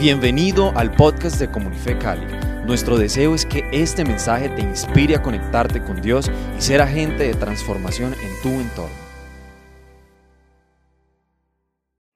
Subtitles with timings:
[0.00, 2.26] Bienvenido al podcast de Comunife Cali.
[2.66, 6.28] Nuestro deseo es que este mensaje te inspire a conectarte con Dios
[6.58, 8.98] y ser agente de transformación en tu entorno.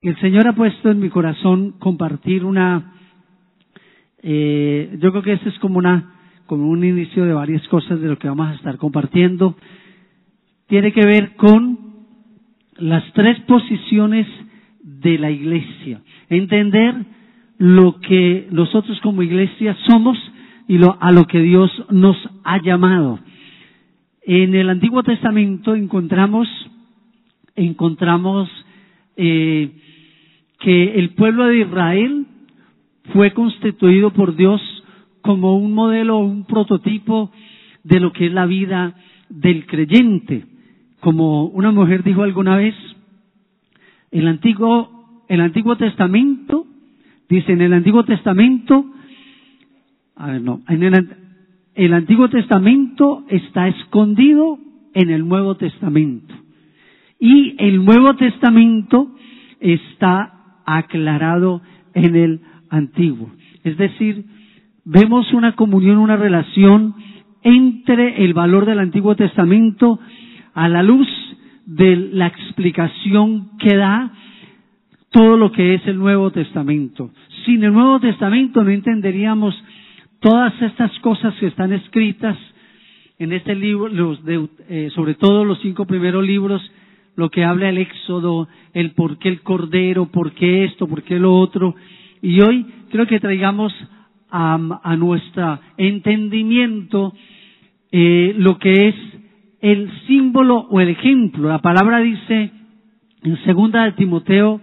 [0.03, 2.95] El Señor ha puesto en mi corazón compartir una,
[4.25, 6.15] eh, yo creo que este es como una,
[6.47, 9.57] como un inicio de varias cosas de lo que vamos a estar compartiendo.
[10.67, 11.79] Tiene que ver con
[12.77, 14.27] las tres posiciones
[14.83, 16.03] de la iglesia.
[16.29, 17.18] Entender
[17.59, 20.17] lo que nosotros como iglesia somos
[20.69, 23.19] y lo, a lo que Dios nos ha llamado.
[24.23, 26.49] En el Antiguo Testamento encontramos,
[27.57, 28.49] encontramos
[29.17, 29.71] eh,
[30.61, 32.27] que el pueblo de Israel
[33.13, 34.61] fue constituido por Dios
[35.23, 37.31] como un modelo, un prototipo
[37.85, 38.95] de lo que es la vida
[39.29, 40.45] del creyente.
[41.01, 42.75] Como una mujer dijo alguna vez,
[44.11, 46.67] el Antiguo, el Antiguo Testamento,
[47.29, 48.85] dice en el Antiguo Testamento,
[50.17, 51.09] a ver, no, en el,
[51.75, 54.59] el Antiguo Testamento está escondido
[54.95, 56.35] en el Nuevo Testamento.
[57.21, 59.15] Y el Nuevo Testamento
[59.61, 61.63] está aclarado
[61.95, 63.31] en el Antiguo.
[63.65, 64.25] Es decir,
[64.85, 66.95] vemos una comunión, una relación
[67.43, 69.99] entre el valor del Antiguo Testamento
[70.55, 71.09] a la luz
[71.67, 74.13] de la explicación que da
[75.11, 77.11] todo lo que es el Nuevo Testamento.
[77.45, 79.55] Sin el Nuevo Testamento no entenderíamos
[80.21, 82.37] todas estas cosas que están escritas
[83.19, 86.63] en este libro, los de, eh, sobre todo los cinco primeros libros,
[87.17, 91.19] lo que habla el Éxodo, el por qué el Cordero, por qué esto, por qué
[91.19, 91.75] lo otro.
[92.23, 93.73] Y hoy creo que traigamos
[94.31, 97.15] a, a nuestro entendimiento
[97.91, 98.95] eh, lo que es
[99.61, 101.49] el símbolo o el ejemplo.
[101.49, 102.51] La palabra dice
[103.23, 104.61] en segunda de Timoteo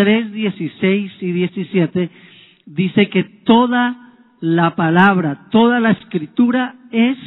[0.00, 2.10] 3, 16 y 17,
[2.64, 7.18] dice que toda la palabra, toda la escritura es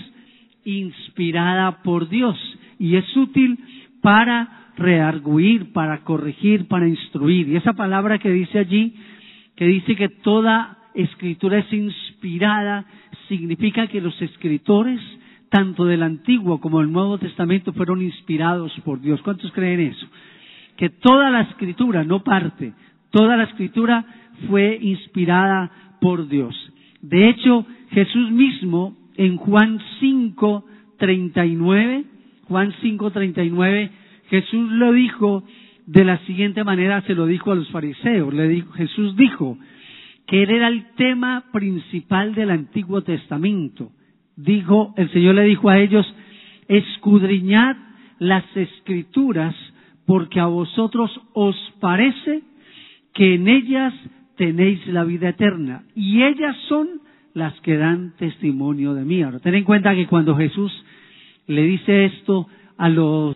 [0.65, 2.36] inspirada por Dios
[2.80, 3.59] y es útil
[4.02, 7.48] para rearguir, para corregir, para instruir.
[7.48, 8.95] Y esa palabra que dice allí,
[9.55, 12.86] que dice que toda escritura es inspirada,
[13.27, 14.99] significa que los escritores
[15.49, 19.21] tanto del Antiguo como del Nuevo Testamento fueron inspirados por Dios.
[19.21, 20.08] ¿Cuántos creen eso?
[20.78, 22.73] Que toda la escritura, no parte,
[23.11, 24.06] toda la escritura
[24.50, 26.56] fue inspirada por Dios.
[27.02, 30.66] De hecho, Jesús mismo en Juan 5,
[30.98, 32.06] 39,
[32.48, 33.92] Juan 5, 39,
[34.30, 35.44] Jesús lo dijo
[35.86, 38.34] de la siguiente manera, se lo dijo a los fariseos.
[38.34, 39.58] Le dijo, Jesús dijo
[40.26, 43.92] que él era el tema principal del Antiguo Testamento
[44.36, 46.05] dijo, el Señor le dijo a ellos,
[46.67, 47.76] escudriñad
[48.20, 49.55] las escrituras
[50.05, 52.41] porque a vosotros os parece
[53.14, 53.93] que en ellas
[54.37, 56.87] tenéis la vida eterna y ellas son
[57.33, 59.21] las que dan testimonio de mí.
[59.21, 60.71] Ahora, ten en cuenta que cuando Jesús
[61.47, 62.47] le dice esto
[62.77, 63.36] a los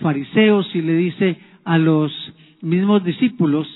[0.00, 2.12] fariseos y le dice a los
[2.60, 3.66] mismos discípulos,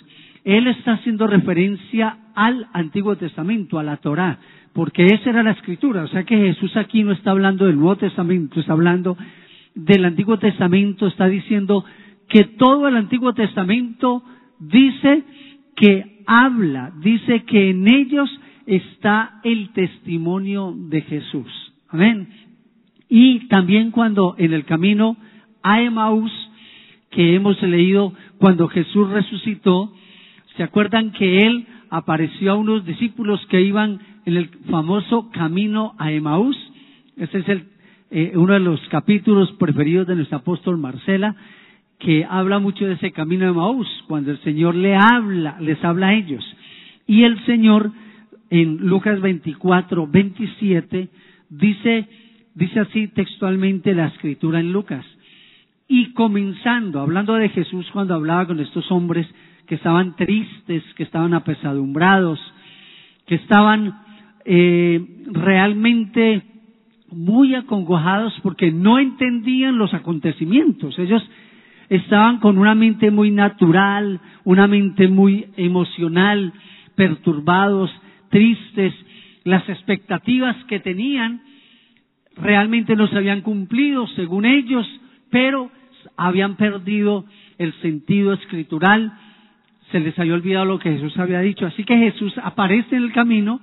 [0.45, 4.39] él está haciendo referencia al Antiguo Testamento, a la Torá
[4.77, 6.03] porque esa era la escritura.
[6.03, 9.17] O sea que Jesús aquí no está hablando del Nuevo Testamento, está hablando
[9.75, 11.83] del Antiguo Testamento, está diciendo
[12.29, 14.23] que todo el Antiguo Testamento
[14.59, 15.25] dice
[15.77, 18.29] que habla, dice que en ellos
[18.67, 21.73] está el testimonio de Jesús.
[21.89, 22.29] Amén.
[23.09, 25.17] Y también cuando en el camino
[25.63, 26.33] a Emaús,
[27.11, 29.93] que hemos leído cuando Jesús resucitó,
[30.57, 36.13] ¿se acuerdan que él apareció a unos discípulos que iban en el famoso camino a
[36.13, 36.57] Emaús.
[37.17, 37.65] Ese es el,
[38.11, 41.35] eh, uno de los capítulos preferidos de nuestro apóstol Marcela,
[41.99, 46.09] que habla mucho de ese camino a Emaús, cuando el Señor le habla, les habla
[46.09, 46.45] a ellos.
[47.07, 47.91] Y el Señor,
[48.51, 51.09] en Lucas 24, 27,
[51.49, 52.09] dice,
[52.55, 55.05] dice así textualmente la escritura en Lucas.
[55.89, 59.27] Y comenzando, hablando de Jesús cuando hablaba con estos hombres
[59.67, 62.41] que estaban tristes, que estaban apesadumbrados,
[63.27, 63.95] que estaban
[64.45, 66.43] eh, realmente
[67.11, 70.99] muy acongojados porque no entendían los acontecimientos.
[70.99, 71.23] Ellos
[71.89, 76.53] estaban con una mente muy natural, una mente muy emocional,
[76.95, 77.91] perturbados,
[78.31, 78.95] tristes.
[79.45, 81.43] Las expectativas que tenían
[82.37, 84.87] realmente no se habían cumplido según ellos,
[85.31, 85.71] pero
[86.17, 87.25] habían perdido
[87.59, 89.13] el sentido escritural,
[89.91, 91.67] se les había olvidado lo que Jesús había dicho.
[91.67, 93.61] Así que Jesús aparece en el camino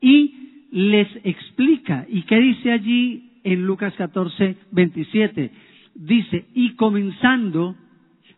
[0.00, 0.34] y
[0.70, 2.06] les explica.
[2.08, 5.50] ¿Y qué dice allí en Lucas 14, 27?
[5.94, 7.76] Dice, y comenzando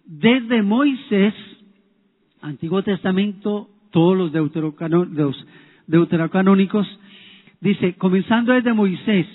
[0.05, 1.35] desde Moisés,
[2.41, 4.33] Antiguo Testamento, todos los,
[5.13, 5.47] los
[5.87, 6.87] deuterocanónicos,
[7.61, 9.27] dice, comenzando desde Moisés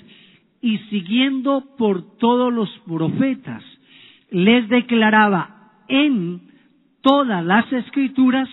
[0.62, 3.63] y siguiendo por todos los profetas,
[4.31, 6.42] les declaraba en
[7.01, 8.50] todas las escrituras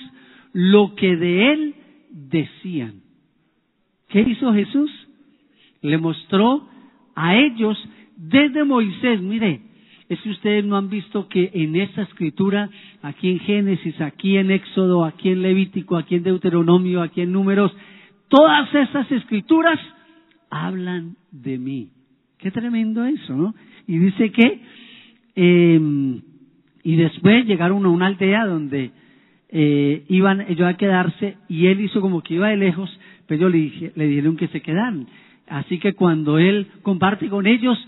[0.53, 1.75] lo que de él
[2.11, 3.03] decían.
[4.09, 4.91] ¿Qué hizo Jesús?
[5.83, 6.69] Le mostró
[7.15, 7.77] a ellos
[8.17, 9.61] desde Moisés, mire,
[10.09, 12.71] es que ustedes no han visto que en esta escritura,
[13.03, 17.73] aquí en Génesis, aquí en Éxodo, aquí en Levítico, aquí en Deuteronomio, aquí en Números,
[18.29, 19.79] todas esas escrituras
[20.51, 21.91] hablan de mí.
[22.39, 23.55] Qué tremendo eso, ¿no?
[23.87, 24.61] Y dice que,
[25.35, 26.21] eh,
[26.85, 28.93] y después llegaron a una aldea donde
[29.49, 32.91] eh, iban ellos a quedarse y él hizo como que iba de lejos,
[33.27, 35.07] pero ellos le, le dijeron que se quedaran.
[35.49, 37.79] Así que cuando él comparte con ellos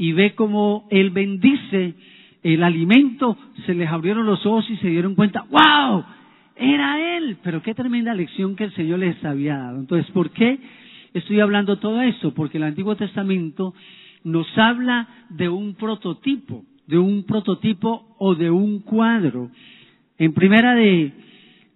[0.00, 1.92] y ve como él bendice
[2.42, 3.36] el alimento,
[3.66, 6.02] se les abrieron los ojos y se dieron cuenta, ¡wow!
[6.56, 7.36] Era él.
[7.42, 9.78] Pero qué tremenda lección que el Señor les había dado.
[9.78, 10.58] Entonces, ¿por qué
[11.12, 12.32] estoy hablando todo eso?
[12.32, 13.74] Porque el Antiguo Testamento
[14.24, 19.50] nos habla de un prototipo, de un prototipo o de un cuadro.
[20.16, 21.12] En primera de,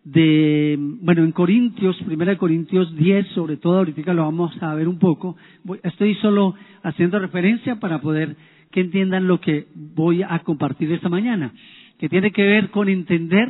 [0.04, 4.86] de, bueno, en Corintios, primera de Corintios 10, sobre todo, ahorita lo vamos a ver
[4.86, 5.36] un poco.
[5.82, 8.36] estoy solo haciendo referencia para poder
[8.70, 11.52] que entiendan lo que voy a compartir esta mañana,
[11.98, 13.48] que tiene que ver con entender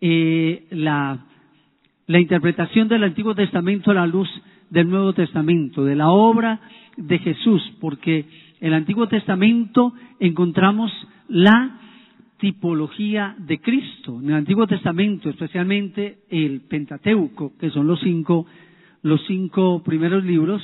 [0.00, 1.24] eh, la,
[2.06, 4.28] la interpretación del Antiguo Testamento a la luz
[4.70, 6.60] del Nuevo Testamento, de la obra
[6.96, 8.26] de Jesús, porque
[8.60, 10.92] en el Antiguo Testamento encontramos
[11.28, 11.80] la
[12.42, 14.18] tipología de Cristo.
[14.20, 18.46] En el Antiguo Testamento, especialmente el Pentateuco, que son los cinco,
[19.02, 20.60] los cinco primeros libros,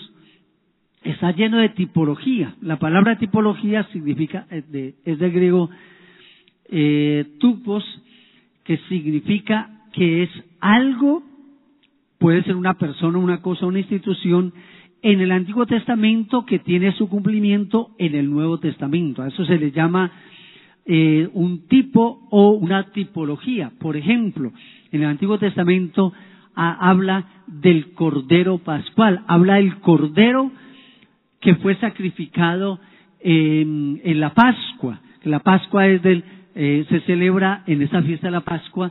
[1.04, 2.56] está lleno de tipología.
[2.62, 5.70] La palabra tipología significa, eh, es del griego
[6.68, 7.84] eh, tupos,
[8.64, 11.22] que significa que es algo,
[12.18, 14.52] puede ser una persona, una cosa, una institución,
[15.00, 19.22] en el Antiguo Testamento que tiene su cumplimiento en el Nuevo Testamento.
[19.22, 20.10] A eso se le llama
[20.90, 23.70] eh, un tipo o una tipología.
[23.78, 24.52] Por ejemplo,
[24.90, 26.14] en el Antiguo Testamento
[26.54, 30.50] habla del Cordero Pascual, habla del Cordero
[31.40, 32.80] que fue sacrificado
[33.20, 35.00] en, la Pascua.
[35.24, 36.24] La Pascua es del,
[36.54, 38.90] eh, se celebra en esa fiesta de la Pascua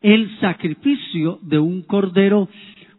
[0.00, 2.48] el sacrificio de un Cordero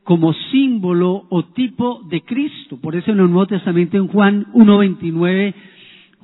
[0.03, 2.79] como símbolo o tipo de Cristo.
[2.79, 5.53] Por eso en el Nuevo Testamento, en Juan 1.29,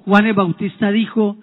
[0.05, 1.37] Juan el Bautista dijo,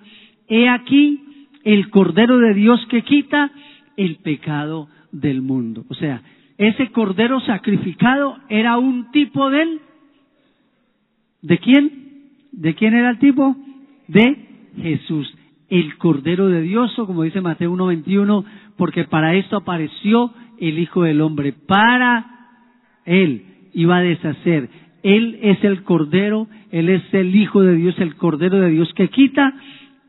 [0.50, 1.22] He aquí
[1.64, 3.50] el Cordero de Dios que quita
[3.96, 5.84] el pecado del mundo.
[5.88, 6.22] O sea,
[6.58, 9.80] ese Cordero sacrificado era un tipo del...
[11.40, 11.90] ¿De quién?
[12.52, 13.56] ¿De quién era el tipo?
[14.08, 15.32] De Jesús,
[15.68, 18.44] el Cordero de Dios, o como dice Mateo 1.21,
[18.76, 22.26] porque para esto apareció el Hijo del Hombre, para
[23.04, 24.68] Él iba a deshacer.
[25.02, 29.08] Él es el Cordero, Él es el Hijo de Dios, el Cordero de Dios que
[29.08, 29.54] quita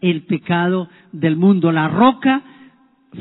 [0.02, 1.72] el pecado del mundo.
[1.72, 2.42] La roca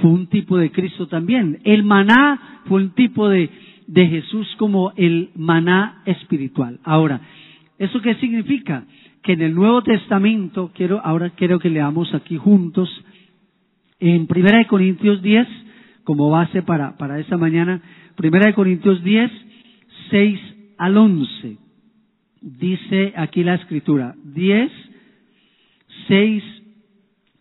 [0.01, 1.61] fue un tipo de Cristo también.
[1.65, 3.51] El maná fue un tipo de,
[3.87, 6.81] de Jesús como el maná espiritual.
[6.85, 7.21] Ahora,
[7.79, 8.85] ¿eso qué significa?
[9.23, 12.89] Que en el Nuevo Testamento, quiero, ahora quiero que leamos aquí juntos,
[13.99, 15.47] en Primera de Corintios 10,
[16.05, 17.83] como base para, para esta mañana,
[18.17, 19.31] Primera de Corintios 10,
[20.11, 20.41] 6
[20.79, 21.59] al 11.
[22.41, 24.73] Dice aquí la escritura, 10,
[26.09, 26.60] 6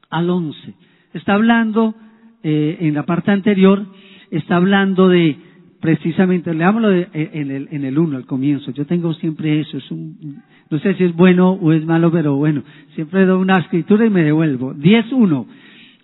[0.09, 0.73] al 11.
[1.13, 1.95] Está hablando,
[2.43, 3.85] eh, en la parte anterior,
[4.31, 5.37] está hablando de,
[5.79, 8.71] precisamente, leámoslo de, eh, en, el, en el 1, al comienzo.
[8.71, 12.35] Yo tengo siempre eso, es un, no sé si es bueno o es malo, pero
[12.35, 12.63] bueno,
[12.95, 14.73] siempre doy una escritura y me devuelvo.
[14.73, 15.45] 10.1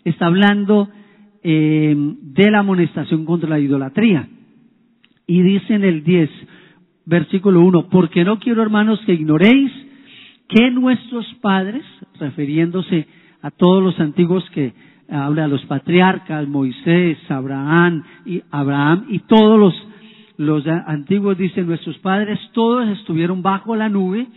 [0.03, 0.89] está hablando
[1.43, 4.27] eh, de la amonestación contra la idolatría.
[5.27, 6.29] Y dice en el 10,
[7.05, 9.71] versículo 1, porque no quiero, hermanos, que ignoréis
[10.47, 11.83] que nuestros padres,
[12.19, 13.05] refiriéndose a
[13.51, 14.73] todos los antiguos que
[15.09, 19.87] habla a los patriarcas, Moisés, Abraham y Abraham y todos los,
[20.37, 24.27] los antiguos dicen nuestros padres, todos estuvieron bajo la nube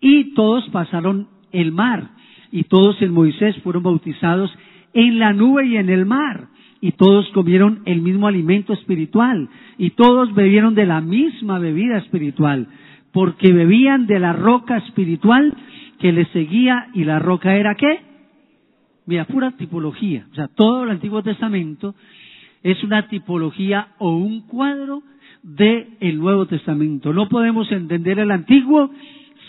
[0.00, 2.10] y todos pasaron el mar
[2.52, 4.50] y todos en Moisés fueron bautizados
[4.92, 6.48] en la nube y en el mar
[6.80, 9.48] y todos comieron el mismo alimento espiritual
[9.78, 12.66] y todos bebieron de la misma bebida espiritual
[13.12, 15.54] porque bebían de la roca espiritual
[16.00, 18.00] que le seguía y la roca era qué?
[19.06, 20.26] Mira, pura tipología.
[20.32, 21.94] O sea, todo el Antiguo Testamento
[22.62, 25.02] es una tipología o un cuadro
[25.42, 27.12] del el Nuevo Testamento.
[27.12, 28.90] No podemos entender el Antiguo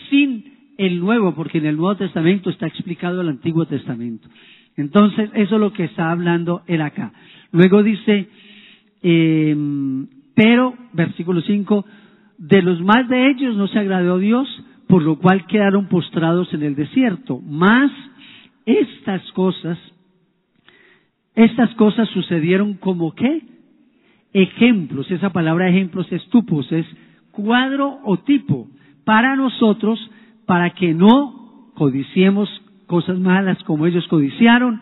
[0.10, 4.28] sin el Nuevo, porque en el Nuevo Testamento está explicado el Antiguo Testamento.
[4.78, 7.12] Entonces, eso es lo que está hablando él acá.
[7.52, 8.30] Luego dice,
[9.04, 9.56] Eh,
[10.36, 11.86] pero, versículo 5,
[12.38, 14.48] de los más de ellos no se agradó Dios,
[14.92, 17.40] por lo cual quedaron postrados en el desierto.
[17.48, 17.90] Mas
[18.66, 19.78] estas cosas,
[21.34, 23.42] estas cosas sucedieron como qué?
[24.34, 25.10] Ejemplos.
[25.10, 26.86] Esa palabra ejemplos es tupos, es
[27.32, 28.68] cuadro o tipo
[29.06, 29.98] para nosotros,
[30.46, 32.50] para que no codiciemos
[32.86, 34.82] cosas malas como ellos codiciaron,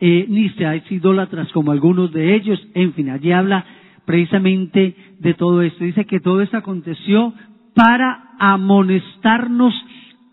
[0.00, 2.58] eh, ni seáis idólatras como algunos de ellos.
[2.72, 3.66] En fin, allí habla
[4.06, 5.84] precisamente de todo esto.
[5.84, 7.34] Dice que todo esto aconteció
[7.80, 9.72] para amonestarnos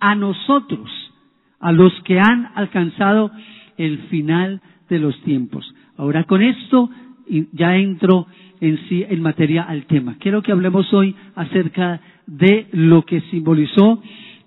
[0.01, 0.89] a nosotros,
[1.61, 3.31] a los que han alcanzado
[3.77, 5.73] el final de los tiempos.
[5.95, 6.89] Ahora con esto
[7.53, 8.27] ya entro
[8.59, 10.17] en sí en materia al tema.
[10.19, 14.01] Quiero que hablemos hoy acerca de lo que simbolizó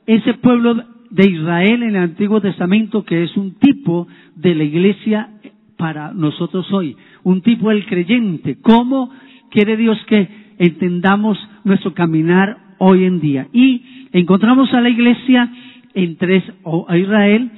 [0.05, 0.75] ese pueblo
[1.09, 5.31] de Israel en el Antiguo Testamento, que es un tipo de la iglesia
[5.79, 8.59] para nosotros hoy, un tipo del creyente.
[8.61, 9.11] ¿Cómo
[9.51, 10.29] quiere Dios que
[10.59, 13.47] entendamos nuestro caminar hoy en día?
[13.53, 15.49] Y encontramos a la iglesia
[15.95, 17.51] en tres, o a Israel,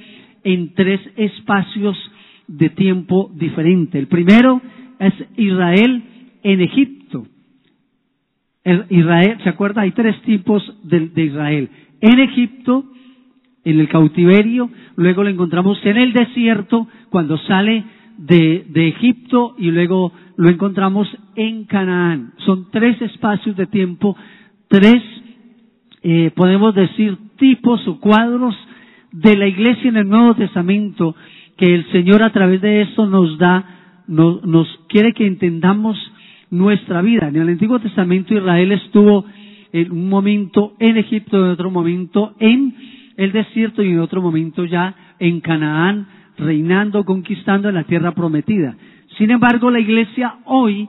[0.43, 1.97] en tres espacios
[2.47, 3.95] de tiempo diferentes.
[3.95, 4.61] El primero
[4.99, 6.03] es Israel
[6.43, 7.25] en Egipto.
[8.89, 9.81] Israel, ¿se acuerda?
[9.81, 11.69] Hay tres tipos de, de Israel.
[11.99, 12.85] En Egipto,
[13.65, 17.83] en el cautiverio, luego lo encontramos en el desierto, cuando sale
[18.17, 22.33] de, Egipto y luego lo encontramos en Canaán.
[22.45, 24.15] Son tres espacios de tiempo,
[24.67, 25.01] tres,
[26.01, 28.55] eh, podemos decir, tipos o cuadros
[29.11, 31.15] de la iglesia en el Nuevo Testamento
[31.57, 35.97] que el Señor a través de esto nos da, nos, nos quiere que entendamos
[36.49, 37.27] nuestra vida.
[37.27, 39.25] En el Antiguo Testamento Israel estuvo
[39.71, 42.75] en un momento en Egipto, en otro momento en
[43.17, 48.75] el desierto y en otro momento ya en Canaán, reinando, conquistando la tierra prometida.
[49.17, 50.87] Sin embargo, la iglesia hoy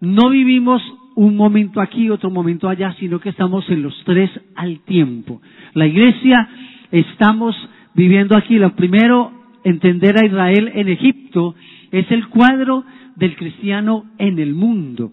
[0.00, 0.82] no vivimos
[1.14, 5.40] un momento aquí, otro momento allá, sino que estamos en los tres al tiempo.
[5.74, 6.48] La iglesia
[6.90, 7.56] estamos
[7.94, 8.58] viviendo aquí.
[8.58, 9.32] Lo primero,
[9.64, 11.54] entender a Israel en Egipto,
[11.90, 12.84] es el cuadro
[13.16, 15.12] del cristiano en el mundo.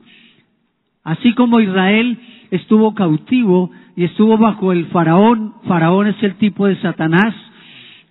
[1.04, 2.18] Así como Israel
[2.52, 7.36] estuvo cautivo y estuvo bajo el faraón, faraón es el tipo de Satanás,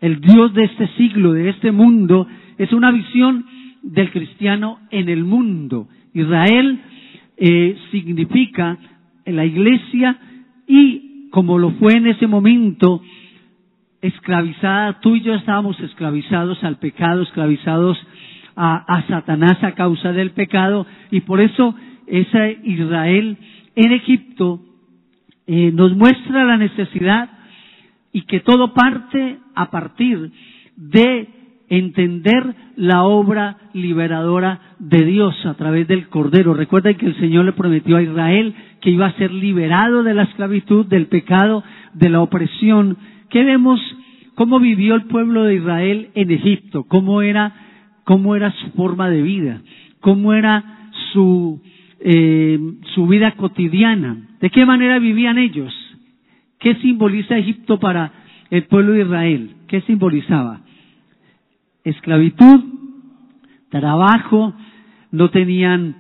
[0.01, 2.27] el Dios de este siglo, de este mundo,
[2.57, 3.47] es una visión
[3.83, 5.89] del cristiano en el mundo.
[6.15, 6.81] Israel
[7.39, 8.79] eh, significa
[9.25, 10.19] la iglesia
[10.67, 13.03] y como lo fue en ese momento,
[14.01, 17.99] esclavizada, tú y yo estábamos esclavizados al pecado, esclavizados
[18.57, 21.75] a, Satanás a causa del pecado y por eso
[22.07, 23.37] esa Israel
[23.77, 24.61] en Egipto
[25.47, 27.31] eh, nos muestra la necesidad
[28.13, 30.33] y que todo parte a partir
[30.77, 31.29] de
[31.69, 36.55] entender la obra liberadora de Dios a través del Cordero.
[36.55, 40.25] Recuerden que el Señor le prometió a Israel que iba a ser liberado de la
[40.25, 41.63] esclavitud, del pecado,
[41.95, 42.97] de la opresión.
[43.31, 43.81] ¿Qué vemos?
[44.35, 46.85] ¿Cómo vivió el pueblo de Israel en Egipto?
[46.85, 47.53] ¿Cómo era
[48.09, 49.61] cómo era su forma de vida,
[50.01, 51.61] cómo era su,
[52.01, 52.59] eh,
[52.95, 55.75] su vida cotidiana, de qué manera vivían ellos,
[56.59, 58.11] qué simboliza Egipto para
[58.49, 60.63] el pueblo de Israel, qué simbolizaba.
[61.85, 62.65] Esclavitud,
[63.71, 64.55] trabajo,
[65.11, 65.97] no tenían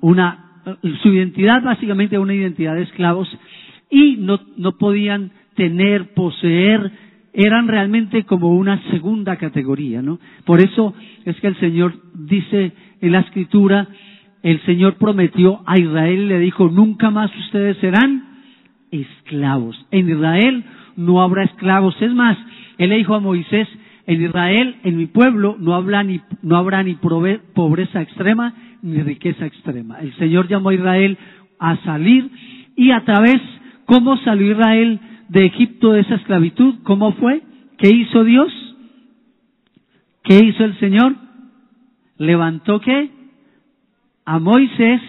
[0.00, 0.62] una,
[1.02, 3.28] su identidad básicamente una identidad de esclavos
[3.90, 6.90] y no, no podían tener, poseer
[7.34, 10.20] eran realmente como una segunda categoría, ¿no?
[10.44, 10.94] Por eso
[11.24, 13.88] es que el Señor dice en la escritura,
[14.42, 18.22] el Señor prometió a Israel y le dijo, nunca más ustedes serán
[18.92, 19.76] esclavos.
[19.90, 20.64] En Israel
[20.96, 21.96] no habrá esclavos.
[22.00, 22.38] Es más,
[22.78, 23.66] Él le dijo a Moisés,
[24.06, 30.00] en Israel, en mi pueblo, no, ni, no habrá ni pobreza extrema ni riqueza extrema.
[30.00, 31.16] El Señor llamó a Israel
[31.58, 32.30] a salir
[32.76, 33.40] y a través,
[33.86, 35.00] ¿cómo salió Israel?
[35.28, 36.76] de Egipto de esa esclavitud.
[36.82, 37.42] ¿Cómo fue?
[37.78, 38.52] ¿Qué hizo Dios?
[40.22, 41.16] ¿Qué hizo el Señor?
[42.18, 43.10] Levantó qué?
[44.24, 45.00] A Moisés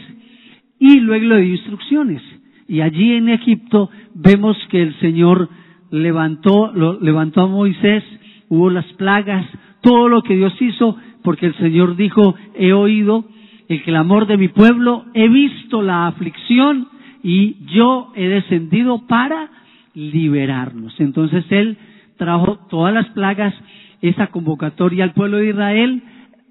[0.80, 2.22] y luego le dio instrucciones.
[2.68, 5.50] Y allí en Egipto vemos que el Señor
[5.92, 8.04] levantó, lo, levantó a Moisés,
[8.50, 9.46] hubo las plagas,
[9.82, 13.25] todo lo que Dios hizo, porque el Señor dijo, he oído
[13.68, 16.88] el clamor de mi pueblo, he visto la aflicción
[17.24, 19.50] y yo he descendido para
[19.94, 20.94] liberarnos.
[21.00, 21.78] Entonces Él
[22.18, 23.54] trajo todas las plagas,
[24.02, 26.04] esa convocatoria al pueblo de Israel,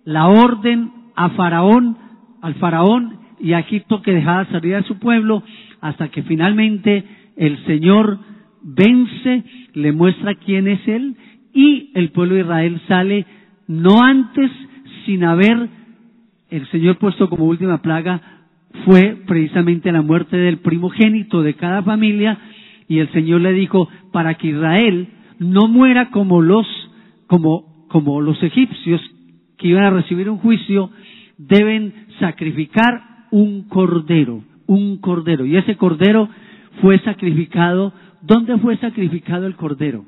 [0.05, 1.97] la orden a Faraón,
[2.43, 5.43] al Faraón y a Egipto que dejaba salir a su pueblo,
[5.81, 7.05] hasta que finalmente
[7.37, 8.19] el Señor
[8.63, 11.17] vence, le muestra quién es Él,
[11.55, 13.27] y el pueblo de Israel sale
[13.69, 14.51] no antes
[15.07, 15.69] sin haber
[16.51, 18.21] el Señor puesto como última plaga
[18.85, 22.39] fue precisamente la muerte del primogénito de cada familia
[22.89, 25.09] y el Señor le dijo para que Israel
[25.39, 26.67] no muera como los
[27.29, 29.01] como como los egipcios
[29.57, 30.91] que iban a recibir un juicio
[31.39, 36.29] deben sacrificar un cordero, un cordero y ese cordero
[36.81, 37.93] fue sacrificado
[38.27, 40.07] ¿Dónde fue sacrificado el cordero?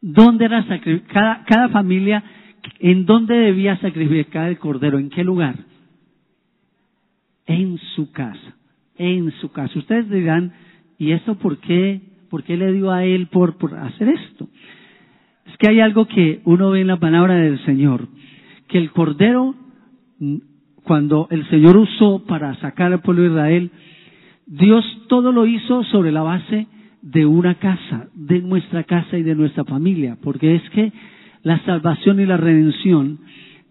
[0.00, 1.44] ¿Dónde era sacrificado?
[1.46, 2.22] Cada, familia,
[2.78, 4.98] ¿en dónde debía sacrificar el cordero?
[4.98, 5.56] ¿En qué lugar?
[7.46, 8.56] En su casa,
[8.96, 9.78] en su casa.
[9.78, 10.52] Ustedes dirán,
[10.98, 12.00] ¿y esto por qué?
[12.30, 14.48] ¿Por qué le dio a él por, por hacer esto?
[15.46, 18.08] Es que hay algo que uno ve en la palabra del Señor,
[18.68, 19.54] que el cordero,
[20.84, 23.70] cuando el Señor usó para sacar al pueblo de Israel,
[24.46, 26.66] Dios todo lo hizo sobre la base
[27.26, 30.92] una casa, de nuestra casa y de nuestra familia, porque es que
[31.42, 33.20] la salvación y la redención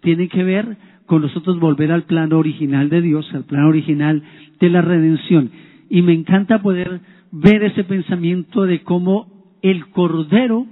[0.02, 4.22] tienen que ver con nosotros volver al plano original de Dios, al plano original
[4.60, 5.50] de la redención.
[5.90, 10.68] Y me encanta poder ver ese pensamiento de cómo el cordero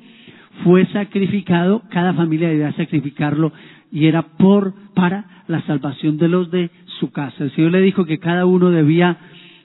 [0.63, 3.51] fue sacrificado, cada familia debía sacrificarlo
[3.91, 7.43] y era por para la salvación de los de su casa.
[7.43, 9.17] El Señor le dijo que cada uno debía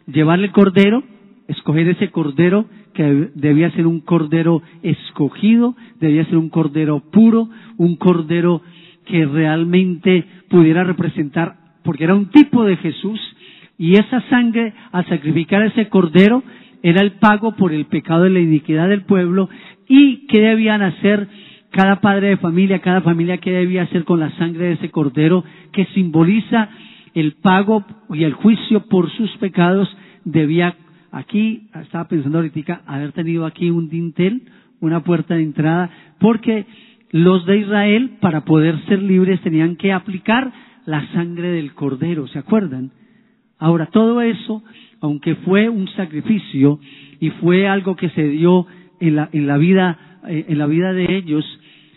[0.06, 1.02] llevarle el cordero,
[1.48, 7.96] escoger ese cordero que debía ser un cordero escogido, debía ser un cordero puro, un
[7.96, 8.62] cordero
[9.06, 13.20] que realmente pudiera representar, porque era un tipo de Jesús,
[13.78, 16.42] y esa sangre, al sacrificar ese cordero,
[16.82, 19.48] era el pago por el pecado de la iniquidad del pueblo,
[19.88, 21.28] y qué debían hacer
[21.70, 25.44] cada padre de familia, cada familia, qué debía hacer con la sangre de ese cordero,
[25.72, 26.68] que simboliza
[27.14, 29.88] el pago y el juicio por sus pecados
[30.24, 30.74] debía,
[31.12, 34.42] aquí estaba pensando ahorita, haber tenido aquí un dintel,
[34.80, 36.66] una puerta de entrada, porque
[37.10, 40.52] los de Israel, para poder ser libres, tenían que aplicar
[40.86, 42.90] la sangre del cordero, ¿se acuerdan?
[43.58, 44.64] Ahora, todo eso,
[45.00, 46.80] aunque fue un sacrificio
[47.20, 48.66] y fue algo que se dio
[48.98, 51.44] en la, en la vida, eh, en la vida de ellos,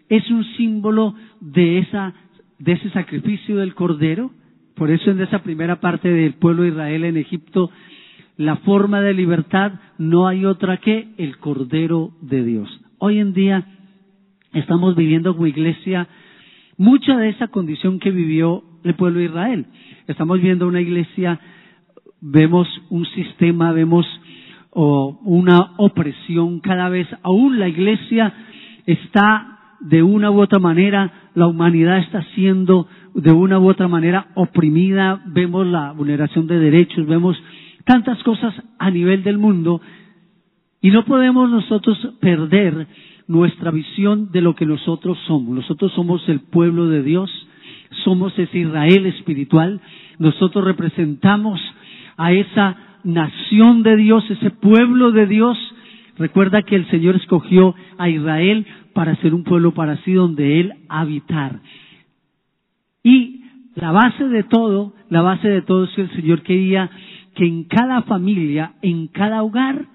[0.09, 2.13] es un símbolo de esa,
[2.59, 4.31] de ese sacrificio del cordero,
[4.75, 7.71] por eso en esa primera parte del pueblo de Israel en Egipto,
[8.37, 12.81] la forma de libertad no hay otra que el Cordero de Dios.
[12.97, 13.65] Hoy en día
[14.53, 16.07] estamos viviendo como iglesia
[16.77, 19.65] mucha de esa condición que vivió el pueblo de Israel.
[20.07, 21.39] Estamos viendo una iglesia,
[22.21, 24.05] vemos un sistema, vemos
[24.73, 27.07] una opresión cada vez.
[27.23, 28.33] Aún la iglesia
[28.85, 34.27] está de una u otra manera, la humanidad está siendo de una u otra manera
[34.35, 37.37] oprimida, vemos la vulneración de derechos, vemos
[37.85, 39.81] tantas cosas a nivel del mundo
[40.81, 42.87] y no podemos nosotros perder
[43.27, 45.55] nuestra visión de lo que nosotros somos.
[45.55, 47.31] Nosotros somos el pueblo de Dios,
[48.03, 49.81] somos ese Israel espiritual,
[50.19, 51.59] nosotros representamos
[52.17, 55.57] a esa nación de Dios, ese pueblo de Dios.
[56.17, 60.73] Recuerda que el Señor escogió a Israel para ser un pueblo para sí donde Él
[60.87, 61.59] habitar.
[63.03, 63.41] Y
[63.75, 66.89] la base de todo, la base de todo es que el Señor quería
[67.35, 69.85] que en cada familia, en cada hogar,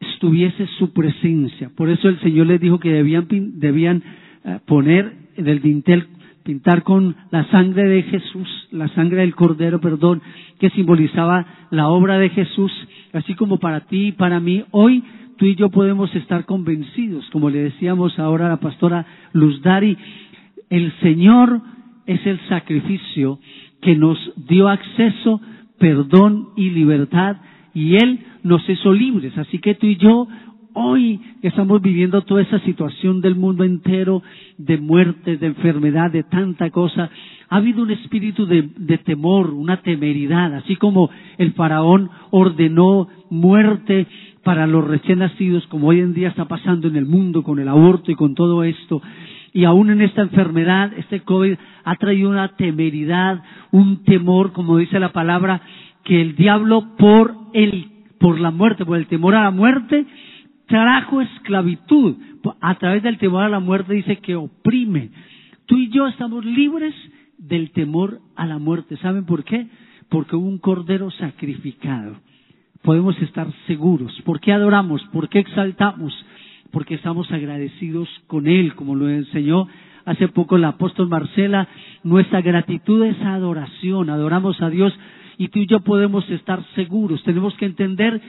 [0.00, 1.70] estuviese su presencia.
[1.76, 4.02] Por eso el Señor les dijo que debían, debían
[4.44, 6.06] eh, poner en el dintel,
[6.42, 10.20] pintar con la sangre de Jesús, la sangre del Cordero, perdón,
[10.58, 12.72] que simbolizaba la obra de Jesús,
[13.12, 14.64] así como para ti y para mí.
[14.70, 15.02] Hoy
[15.36, 19.96] tú y yo podemos estar convencidos, como le decíamos ahora a la pastora Luz Dari,
[20.70, 21.60] el Señor
[22.06, 23.38] es el sacrificio
[23.80, 25.40] que nos dio acceso,
[25.78, 27.36] perdón y libertad
[27.74, 29.36] y Él nos hizo libres.
[29.36, 30.28] Así que tú y yo
[30.74, 34.22] hoy estamos viviendo toda esa situación del mundo entero,
[34.58, 37.10] de muerte, de enfermedad, de tanta cosa,
[37.48, 44.06] ha habido un espíritu de, de, temor, una temeridad, así como el faraón ordenó muerte
[44.42, 47.68] para los recién nacidos, como hoy en día está pasando en el mundo con el
[47.68, 49.00] aborto y con todo esto
[49.54, 53.40] y aún en esta enfermedad, este COVID ha traído una temeridad,
[53.70, 55.62] un temor, como dice la palabra,
[56.02, 57.86] que el diablo por el,
[58.18, 60.06] por la muerte, por el temor a la muerte,
[60.66, 62.16] trajo esclavitud.
[62.60, 65.10] A través del temor a la muerte dice que oprime.
[65.66, 66.94] Tú y yo estamos libres
[67.38, 68.96] del temor a la muerte.
[68.96, 69.68] ¿Saben por qué?
[70.08, 72.16] Porque hubo un cordero sacrificado.
[72.82, 74.20] Podemos estar seguros.
[74.24, 75.00] ¿Por qué adoramos?
[75.12, 76.12] ¿Por qué exaltamos?
[76.70, 79.68] Porque estamos agradecidos con Él, como lo enseñó
[80.04, 81.68] hace poco el apóstol Marcela.
[82.02, 84.92] Nuestra gratitud es adoración, adoramos a Dios
[85.38, 87.22] y tú y yo podemos estar seguros.
[87.24, 88.20] Tenemos que entender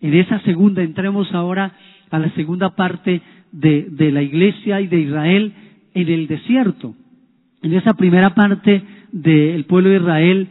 [0.00, 1.72] en esa segunda, entremos ahora
[2.10, 5.52] a la segunda parte de, la iglesia y de Israel
[5.94, 6.94] en el desierto.
[7.62, 10.48] En esa primera parte del pueblo de Israel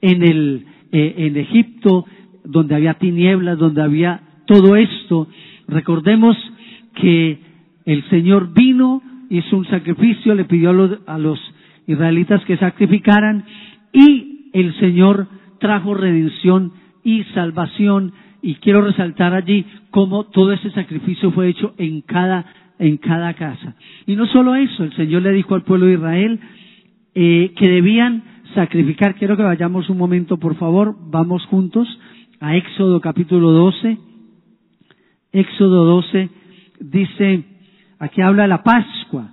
[0.00, 2.06] en, el, eh, en Egipto,
[2.44, 5.28] donde había tinieblas, donde había todo esto.
[5.66, 6.36] Recordemos
[6.94, 7.38] que
[7.84, 10.70] el Señor vino, hizo un sacrificio, le pidió
[11.06, 11.40] a los,
[11.86, 13.44] israelitas que sacrificaran
[13.92, 15.26] y el Señor
[15.58, 22.02] trajo redención y salvación y quiero resaltar allí cómo todo ese sacrificio fue hecho en
[22.02, 22.46] cada,
[22.78, 23.74] en cada casa.
[24.06, 26.40] Y no solo eso, el Señor le dijo al pueblo de Israel
[27.14, 28.22] eh, que debían
[28.54, 29.16] sacrificar.
[29.16, 31.88] Quiero que vayamos un momento, por favor, vamos juntos
[32.40, 33.98] a Éxodo capítulo 12.
[35.32, 36.41] Éxodo 12
[36.82, 37.44] dice,
[37.98, 39.30] aquí habla la Pascua,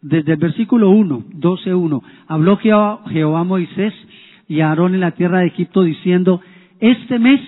[0.00, 3.94] desde el versículo 1, 12.1, habló Jehová, Jehová Moisés
[4.48, 6.40] y Aarón en la tierra de Egipto diciendo,
[6.80, 7.40] este mes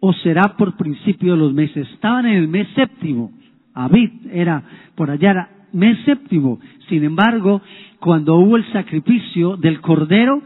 [0.00, 1.88] o será por principio de los meses.
[1.92, 3.30] Estaban en el mes séptimo.
[3.74, 4.62] Abid era,
[4.94, 6.58] por allá era mes séptimo.
[6.88, 7.60] Sin embargo,
[8.00, 10.42] cuando hubo el sacrificio del cordero,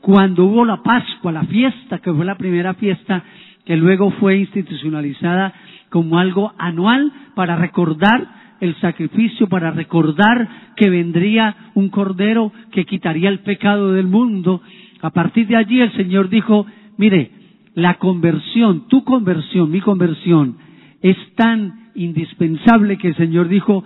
[0.00, 3.22] cuando hubo la Pascua, la fiesta, que fue la primera fiesta,
[3.64, 5.52] que luego fue institucionalizada
[5.96, 8.28] como algo anual para recordar
[8.60, 14.60] el sacrificio, para recordar que vendría un cordero que quitaría el pecado del mundo.
[15.00, 16.66] A partir de allí el Señor dijo,
[16.98, 17.30] mire,
[17.72, 20.58] la conversión, tu conversión, mi conversión,
[21.00, 23.82] es tan indispensable que el Señor dijo,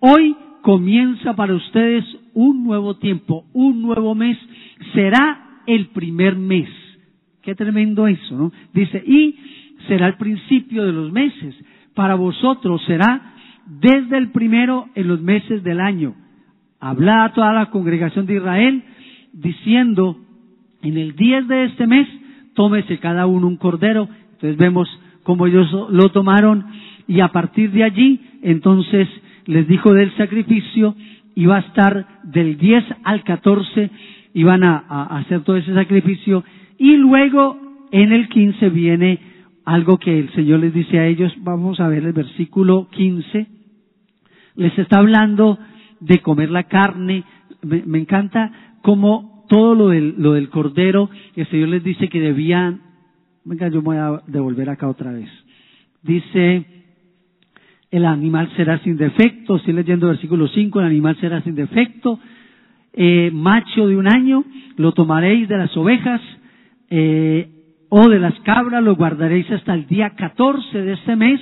[0.00, 4.36] hoy comienza para ustedes un nuevo tiempo, un nuevo mes,
[4.92, 6.68] será el primer mes.
[7.40, 8.52] Qué tremendo eso, ¿no?
[8.74, 9.34] Dice, y
[9.86, 11.54] será el principio de los meses.
[11.94, 13.34] Para vosotros será
[13.66, 16.14] desde el primero en los meses del año.
[16.80, 18.82] Habla a toda la congregación de Israel
[19.32, 20.18] diciendo,
[20.82, 22.06] en el 10 de este mes
[22.54, 24.08] tómese cada uno un cordero.
[24.32, 24.88] Entonces vemos
[25.22, 26.66] cómo ellos lo tomaron
[27.06, 29.08] y a partir de allí, entonces
[29.46, 30.94] les dijo del sacrificio,
[31.34, 33.90] iba a estar del 10 al 14,
[34.34, 36.44] iban a, a hacer todo ese sacrificio
[36.78, 37.58] y luego
[37.90, 39.33] en el 15 viene
[39.64, 43.46] algo que el Señor les dice a ellos, vamos a ver el versículo 15,
[44.56, 45.58] les está hablando
[46.00, 47.24] de comer la carne,
[47.62, 52.20] me, me encanta cómo todo lo del, lo del cordero, el Señor les dice que
[52.20, 52.80] debían,
[53.44, 55.28] venga, yo voy a devolver acá otra vez.
[56.02, 56.66] Dice,
[57.90, 62.18] el animal será sin defecto, estoy leyendo versículo 5, el animal será sin defecto,
[62.92, 64.44] eh, macho de un año,
[64.76, 66.20] lo tomaréis de las ovejas.
[66.90, 67.53] Eh,
[67.96, 71.40] o de las cabras, lo guardaréis hasta el día 14 de este mes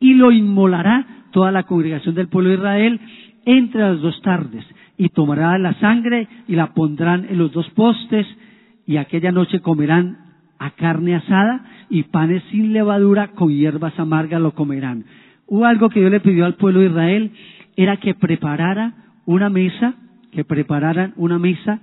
[0.00, 3.00] y lo inmolará toda la congregación del pueblo de Israel
[3.46, 4.66] entre las dos tardes
[4.98, 8.26] y tomará la sangre y la pondrán en los dos postes
[8.86, 10.18] y aquella noche comerán
[10.58, 15.06] a carne asada y panes sin levadura con hierbas amargas lo comerán.
[15.46, 17.30] Hubo algo que Dios le pidió al pueblo de Israel,
[17.76, 18.92] era que preparara
[19.24, 19.94] una mesa,
[20.32, 21.80] que prepararan una mesa,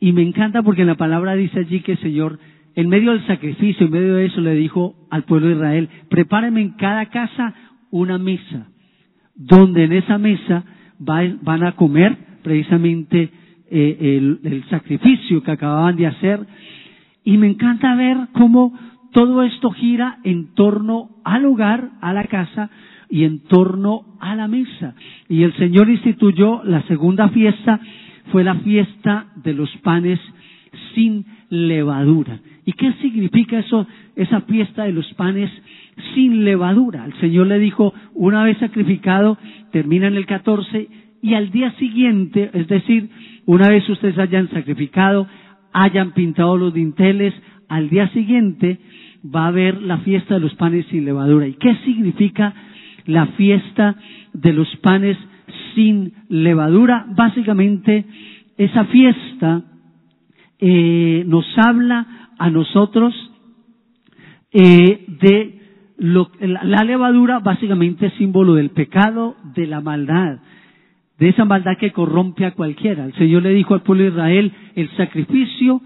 [0.00, 2.40] y me encanta porque la palabra dice allí que el Señor,
[2.76, 6.60] en medio del sacrificio, en medio de eso, le dijo al pueblo de Israel, prepárenme
[6.60, 7.54] en cada casa
[7.90, 8.68] una mesa,
[9.34, 10.62] donde en esa mesa
[10.98, 13.30] van a comer precisamente
[13.70, 16.46] eh, el, sacrificio que acababan de hacer.
[17.24, 18.78] Y me encanta ver cómo
[19.12, 22.70] todo esto gira en torno al hogar, a la casa
[23.08, 24.94] y en torno a la mesa.
[25.28, 27.80] Y el Señor instituyó la segunda fiesta,
[28.30, 30.20] fue la fiesta de los panes
[30.94, 32.38] sin levadura.
[32.66, 35.50] ¿Y qué significa eso, esa fiesta de los panes
[36.14, 37.06] sin levadura?
[37.06, 39.38] El Señor le dijo, una vez sacrificado,
[39.70, 40.88] termina en el 14
[41.22, 43.08] y al día siguiente, es decir,
[43.46, 45.28] una vez ustedes hayan sacrificado,
[45.72, 47.32] hayan pintado los dinteles,
[47.68, 48.78] al día siguiente
[49.24, 51.46] va a haber la fiesta de los panes sin levadura.
[51.46, 52.52] ¿Y qué significa
[53.06, 53.94] la fiesta
[54.32, 55.16] de los panes
[55.76, 57.06] sin levadura?
[57.10, 58.04] Básicamente,
[58.58, 59.62] esa fiesta
[60.58, 63.14] eh, nos habla a nosotros
[64.52, 65.60] eh, de
[65.98, 70.38] la levadura, básicamente es símbolo del pecado, de la maldad
[71.18, 73.06] de esa maldad que corrompe a cualquiera.
[73.06, 75.80] El Señor le dijo al pueblo de Israel, el sacrificio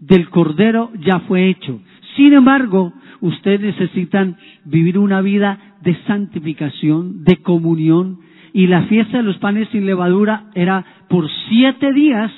[0.00, 1.80] del cordero ya fue hecho.
[2.16, 8.20] Sin embargo, ustedes necesitan vivir una vida de santificación, de comunión,
[8.52, 12.32] y la fiesta de los panes sin levadura era por siete días,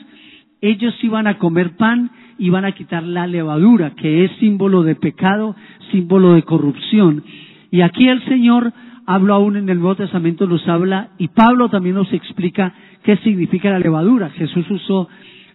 [0.60, 5.54] ellos iban a comer pan iban a quitar la levadura, que es símbolo de pecado,
[5.92, 7.22] símbolo de corrupción.
[7.70, 8.72] Y aquí el Señor
[9.06, 12.72] hablo aún en el Nuevo Testamento, nos habla, y Pablo también nos explica
[13.04, 14.30] qué significa la levadura.
[14.30, 15.08] Jesús usó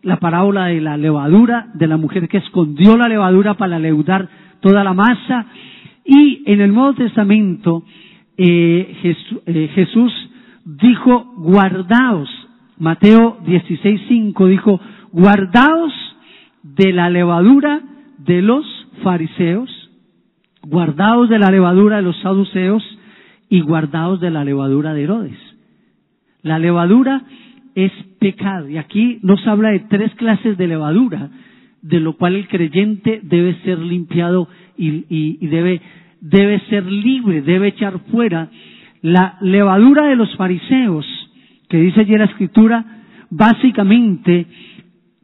[0.03, 4.29] la parábola de la levadura, de la mujer que escondió la levadura para leudar
[4.61, 5.47] toda la masa.
[6.05, 7.83] Y en el Nuevo Testamento
[8.37, 9.15] eh,
[9.47, 10.13] eh, Jesús,
[10.65, 12.29] dijo, guardaos.
[12.77, 14.79] Mateo 16.5 dijo,
[15.11, 16.04] guardaos
[16.73, 17.81] de la levadura
[18.17, 18.65] de los
[19.03, 19.69] fariseos,
[20.63, 22.83] guardaos de la levadura de los saduceos
[23.49, 25.37] y guardaos de la levadura de Herodes.
[26.41, 27.21] La levadura
[27.75, 28.67] es pecado.
[28.67, 31.29] Y aquí nos habla de tres clases de levadura,
[31.83, 35.81] de lo cual el creyente debe ser limpiado y, debe,
[36.19, 38.49] debe ser libre, debe echar fuera.
[39.03, 41.05] La levadura de los fariseos,
[41.69, 42.85] que dice allí la escritura,
[43.29, 44.47] básicamente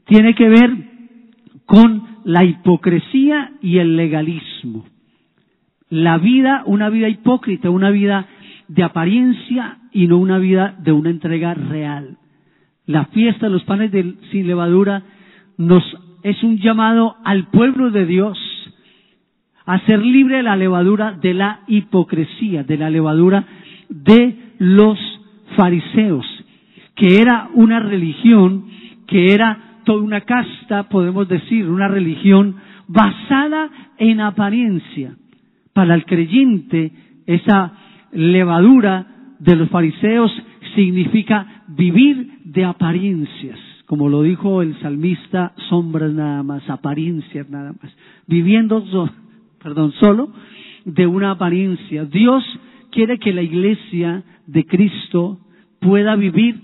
[0.05, 0.90] tiene que ver
[1.65, 4.85] con la hipocresía y el legalismo.
[5.89, 8.27] La vida, una vida hipócrita, una vida
[8.67, 12.17] de apariencia y no una vida de una entrega real.
[12.85, 13.91] La fiesta de los panes
[14.31, 15.03] sin levadura
[15.57, 15.83] nos
[16.23, 18.37] es un llamado al pueblo de Dios
[19.65, 23.45] a ser libre de la levadura de la hipocresía, de la levadura
[23.89, 24.97] de los
[25.55, 26.25] fariseos,
[26.95, 28.65] que era una religión,
[29.07, 32.55] que era toda una casta, podemos decir, una religión
[32.87, 35.15] basada en apariencia.
[35.73, 36.91] Para el creyente,
[37.25, 37.73] esa
[38.11, 39.07] levadura
[39.39, 40.31] de los fariseos
[40.75, 43.59] significa vivir de apariencias.
[43.85, 47.93] Como lo dijo el salmista, sombras nada más, apariencias nada más.
[48.27, 48.83] Viviendo,
[49.61, 50.31] perdón, solo
[50.85, 52.05] de una apariencia.
[52.05, 52.43] Dios
[52.91, 55.39] quiere que la iglesia de Cristo
[55.79, 56.59] pueda vivir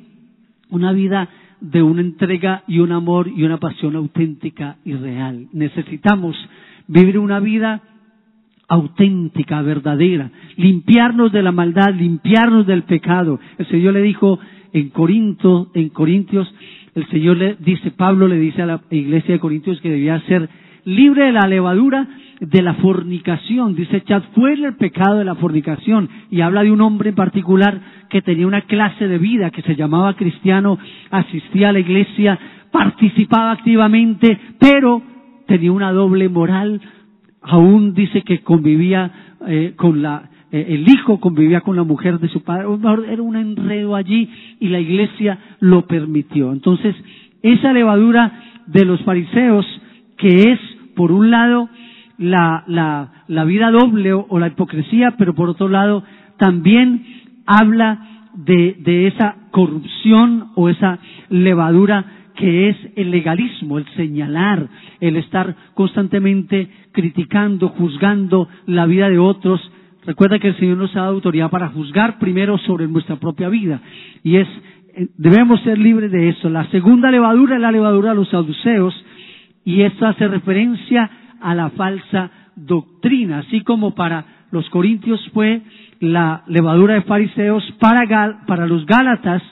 [0.69, 1.30] una vida
[1.62, 5.48] de una entrega y un amor y una pasión auténtica y real.
[5.54, 6.36] Necesitamos
[6.88, 7.82] vivir una vida
[8.67, 13.39] auténtica, verdadera, limpiarnos de la maldad, limpiarnos del pecado.
[13.58, 14.39] El Señor le dijo
[14.74, 16.54] en Corinto, en Corintios,
[16.96, 20.50] el Señor le dice, Pablo le dice a la iglesia de Corintios que debía ser
[20.84, 22.08] libre de la levadura
[22.39, 23.76] de la fornicación.
[23.76, 26.10] Dice, echad fuera el pecado de la fornicación.
[26.30, 29.76] Y habla de un hombre en particular que tenía una clase de vida que se
[29.76, 30.78] llamaba cristiano,
[31.10, 32.38] asistía a la iglesia,
[32.71, 35.02] participaba activamente, pero
[35.47, 36.82] tenía una doble moral.
[37.41, 39.12] Aún dice que convivía
[39.47, 42.65] eh, con la, eh, el hijo convivía con la mujer de su padre.
[43.12, 46.52] Era un enredo allí y la iglesia lo permitió.
[46.52, 46.95] Entonces,
[47.41, 48.32] esa levadura
[48.67, 49.65] de los fariseos,
[50.17, 50.60] que es,
[50.95, 51.69] por un lado,
[52.17, 56.03] la, la, la vida doble o, la hipocresía, pero por otro lado,
[56.38, 57.06] también
[57.45, 57.99] habla
[58.34, 60.99] de, de esa corrupción o esa
[61.30, 64.67] levadura que es el legalismo, el señalar,
[64.99, 69.60] el estar constantemente criticando, juzgando la vida de otros.
[70.06, 73.82] Recuerda que el Señor nos ha dado autoridad para juzgar primero sobre nuestra propia vida.
[74.23, 74.47] Y es,
[74.95, 76.49] eh, debemos ser libres de eso.
[76.49, 78.93] La segunda levadura es la levadura de los saduceos.
[79.65, 81.10] Y esto hace referencia
[81.41, 85.62] a la falsa doctrina, así como para los corintios fue
[86.00, 89.43] la levadura de fariseos, para, los gálatas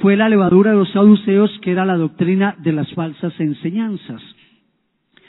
[0.00, 4.22] fue la levadura de los saduceos, que era la doctrina de las falsas enseñanzas.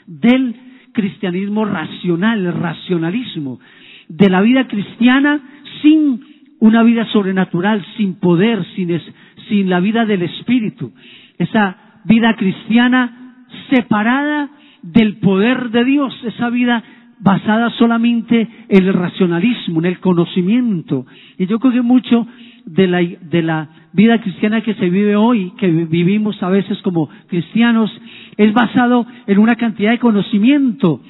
[0.06, 0.56] Del
[0.92, 3.60] cristianismo racional, el racionalismo,
[4.08, 5.40] de la vida cristiana
[5.82, 6.20] sin
[6.58, 9.00] una vida sobrenatural, sin poder, sin,
[9.48, 10.92] sin la vida del Espíritu.
[11.38, 14.50] Esa vida cristiana separada
[14.82, 16.82] del poder de Dios, esa vida
[17.20, 21.06] basada solamente en el racionalismo, en el conocimiento.
[21.38, 22.26] Y yo creo que mucho
[22.64, 27.08] de la, de la vida cristiana que se vive hoy, que vivimos a veces como
[27.28, 27.90] cristianos,
[28.36, 31.00] es basado en una cantidad de conocimiento,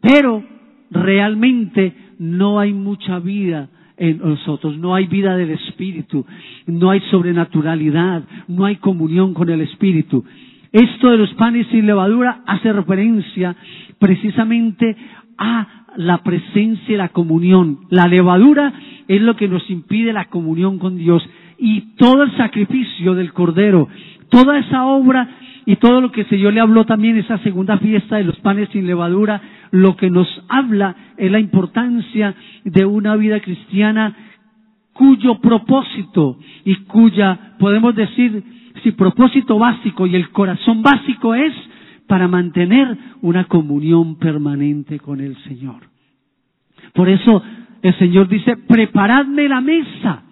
[0.00, 0.42] pero
[0.90, 6.24] realmente no hay mucha vida en nosotros, no hay vida del Espíritu,
[6.66, 10.24] no hay sobrenaturalidad, no hay comunión con el Espíritu.
[10.72, 13.56] Esto de los panes sin levadura hace referencia
[13.98, 14.96] precisamente
[15.38, 17.80] a la presencia y la comunión.
[17.90, 18.72] La levadura
[19.06, 21.22] es lo que nos impide la comunión con Dios.
[21.58, 23.88] Y todo el sacrificio del Cordero,
[24.30, 25.28] toda esa obra
[25.64, 28.68] y todo lo que el Señor le habló también esa segunda fiesta de los panes
[28.72, 34.16] sin levadura, lo que nos habla es la importancia de una vida cristiana
[34.92, 38.42] cuyo propósito y cuya, podemos decir,
[38.82, 41.52] si propósito básico y el corazón básico es
[42.06, 45.82] para mantener una comunión permanente con el Señor.
[46.94, 47.42] Por eso
[47.82, 50.22] el Señor dice, preparadme la mesa.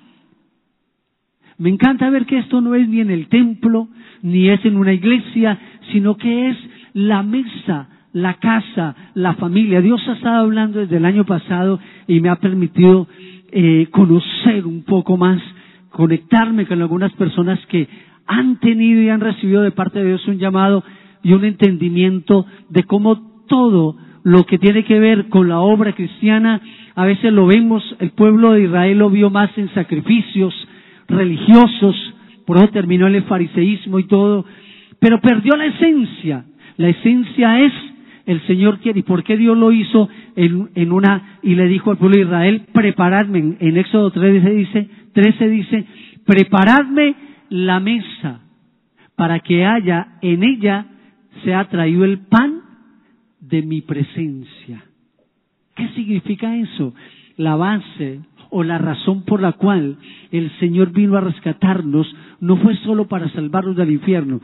[1.59, 3.89] Me encanta ver que esto no es ni en el templo,
[4.23, 5.59] ni es en una iglesia,
[5.93, 6.57] sino que es
[6.93, 9.81] la mesa, la casa, la familia.
[9.81, 13.07] Dios ha estado hablando desde el año pasado y me ha permitido
[13.53, 15.41] eh, conocer un poco más,
[15.91, 17.89] conectarme con algunas personas que
[18.27, 20.83] han tenido y han recibido de parte de Dios un llamado
[21.23, 26.61] y un entendimiento de cómo todo lo que tiene que ver con la obra cristiana,
[26.95, 30.53] a veces lo vemos, el pueblo de Israel lo vio más en sacrificios
[31.09, 31.95] religiosos,
[32.45, 34.45] por eso terminó el fariseísmo y todo,
[34.99, 36.45] pero perdió la esencia.
[36.77, 37.73] La esencia es
[38.27, 39.01] el Señor quiere.
[39.01, 42.63] ¿Y por qué Dios lo hizo en, una, y le dijo al pueblo de Israel,
[42.73, 45.85] preparadme, en, Éxodo 13 dice, 13 dice,
[46.27, 47.15] preparadme
[47.49, 48.41] la mesa
[49.17, 50.87] para que haya en ella
[51.43, 52.61] se ha traído el pan
[53.41, 54.85] de mi presencia.
[55.75, 56.95] ¿Qué significa eso?
[57.37, 59.99] La base o la razón por la cual
[60.31, 62.07] el Señor vino a rescatarnos
[62.41, 64.41] no fue solo para salvarnos del infierno,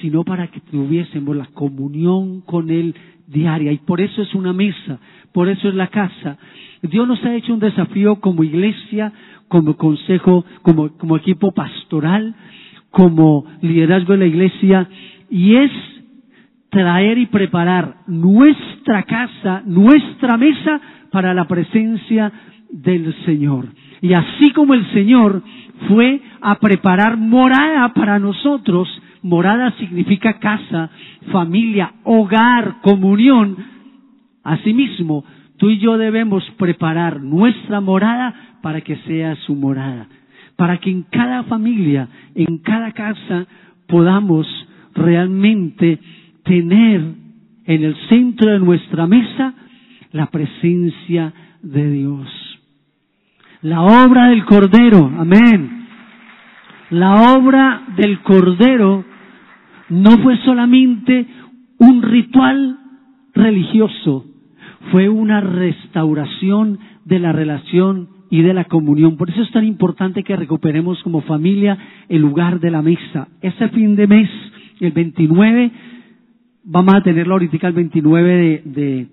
[0.00, 2.94] sino para que tuviésemos la comunión con Él
[3.26, 3.72] diaria.
[3.72, 4.98] Y por eso es una mesa,
[5.32, 6.38] por eso es la casa.
[6.82, 9.12] Dios nos ha hecho un desafío como iglesia,
[9.48, 12.34] como consejo, como, equipo pastoral,
[12.90, 14.88] como liderazgo de la iglesia,
[15.30, 15.70] y es
[16.70, 20.80] traer y preparar nuestra casa, nuestra mesa
[21.10, 22.32] para la presencia
[22.70, 23.66] del Señor.
[24.02, 25.42] Y así como el Señor
[25.88, 28.88] fue a preparar morada para nosotros,
[29.22, 30.90] morada significa casa,
[31.32, 33.56] familia, hogar, comunión,
[34.42, 35.24] asimismo,
[35.56, 40.08] tú y yo debemos preparar nuestra morada para que sea su morada,
[40.56, 43.46] para que en cada familia, en cada casa,
[43.86, 44.44] podamos
[44.92, 46.00] realmente
[46.42, 47.00] tener
[47.64, 49.54] en el centro de nuestra mesa
[50.10, 52.28] la presencia de Dios.
[53.62, 55.86] La obra del Cordero, amén.
[56.90, 59.04] La obra del Cordero
[59.90, 61.24] no fue solamente
[61.78, 62.78] un ritual
[63.32, 64.24] religioso,
[64.90, 69.16] fue una restauración de la relación y de la comunión.
[69.16, 73.28] Por eso es tan importante que recuperemos como familia el lugar de la mesa.
[73.40, 74.28] Ese fin de mes,
[74.80, 75.70] el 29,
[76.64, 79.06] vamos a tenerlo ahorita el 29 de,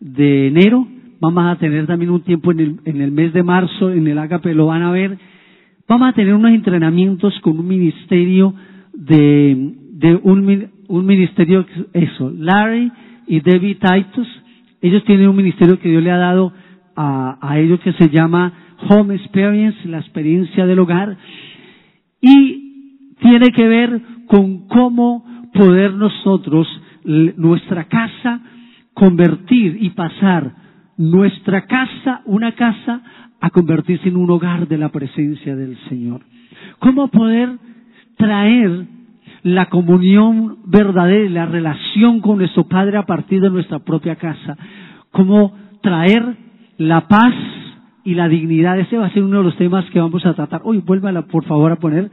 [0.00, 0.86] de, enero,
[1.20, 4.18] vamos a tener también un tiempo en el, en el mes de marzo, en el
[4.18, 5.16] Agape lo van a ver,
[5.88, 8.54] vamos a tener unos entrenamientos con un ministerio
[8.92, 12.90] de, de un, un ministerio, eso, Larry
[13.28, 14.28] y Debbie Titus,
[14.82, 16.52] ellos tienen un ministerio que Dios le ha dado
[16.96, 18.52] a, ellos que se llama
[18.88, 21.16] Home Experience, la experiencia del hogar,
[22.20, 26.66] y tiene que ver con cómo poder nosotros
[27.04, 28.40] nuestra casa,
[28.94, 30.52] convertir y pasar
[30.96, 33.02] nuestra casa, una casa,
[33.40, 36.22] a convertirse en un hogar de la presencia del Señor.
[36.78, 37.50] ¿Cómo poder
[38.16, 38.86] traer
[39.42, 44.56] la comunión verdadera, la relación con nuestro Padre a partir de nuestra propia casa?
[45.12, 46.45] ¿Cómo traer
[46.78, 47.34] la paz
[48.04, 48.78] y la dignidad?
[48.78, 50.62] Ese va a ser uno de los temas que vamos a tratar.
[50.64, 52.10] Hoy, vuélvala por favor a poner.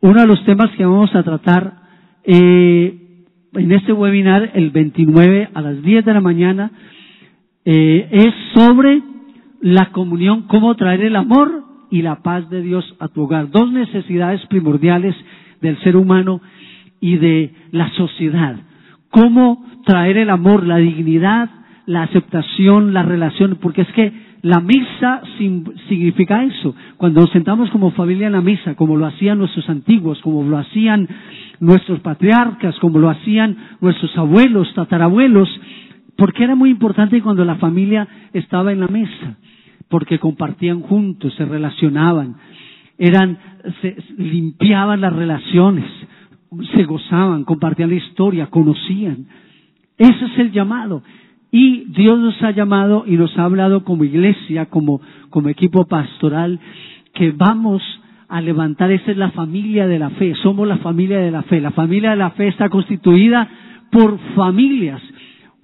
[0.00, 1.74] Uno de los temas que vamos a tratar
[2.24, 2.98] eh,
[3.54, 6.70] en este webinar el 29 a las 10 de la mañana
[7.64, 9.02] eh, es sobre
[9.60, 13.50] la comunión, cómo traer el amor y la paz de Dios a tu hogar.
[13.50, 15.14] Dos necesidades primordiales
[15.60, 16.40] del ser humano
[17.00, 18.56] y de la sociedad.
[19.10, 21.50] Cómo traer el amor, la dignidad,
[21.86, 25.22] la aceptación, la relación, porque es que la misa
[25.88, 26.74] significa eso.
[26.96, 30.58] Cuando nos sentamos como familia en la misa, como lo hacían nuestros antiguos, como lo
[30.58, 31.08] hacían
[31.60, 35.48] nuestros patriarcas, como lo hacían nuestros abuelos, tatarabuelos,
[36.16, 39.38] porque era muy importante cuando la familia estaba en la mesa,
[39.88, 42.36] porque compartían juntos, se relacionaban,
[42.98, 43.38] eran,
[43.80, 45.84] se limpiaban las relaciones,
[46.74, 49.26] se gozaban, compartían la historia, conocían.
[49.96, 51.02] Ese es el llamado.
[51.54, 55.02] Y Dios nos ha llamado y nos ha hablado como iglesia, como,
[55.50, 56.58] equipo pastoral,
[57.12, 57.82] que vamos
[58.30, 61.60] a levantar, esa es la familia de la fe, somos la familia de la fe.
[61.60, 63.46] La familia de la fe está constituida
[63.90, 65.02] por familias,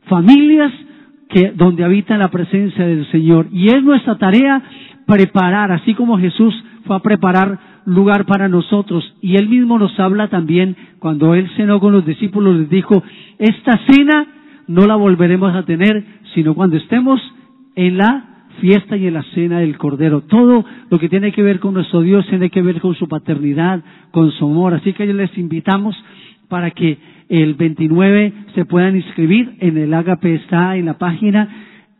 [0.03, 0.71] familias
[1.31, 3.47] que, donde habita la presencia del Señor.
[3.51, 4.63] Y es nuestra tarea
[5.07, 9.11] preparar, así como Jesús fue a preparar lugar para nosotros.
[9.23, 13.03] Y él mismo nos habla también, cuando él cenó con los discípulos, les dijo,
[13.39, 14.27] esta cena
[14.69, 16.05] no la volveremos a tener,
[16.35, 17.21] sino cuando estemos
[17.75, 18.25] en la
[18.61, 20.23] fiesta y en la cena del Cordero.
[20.23, 23.83] Todo lo que tiene que ver con nuestro Dios tiene que ver con su paternidad,
[24.11, 24.75] con su amor.
[24.75, 25.97] Así que les invitamos
[26.49, 31.49] para que el 29 se puedan inscribir en el Agape, está en la página.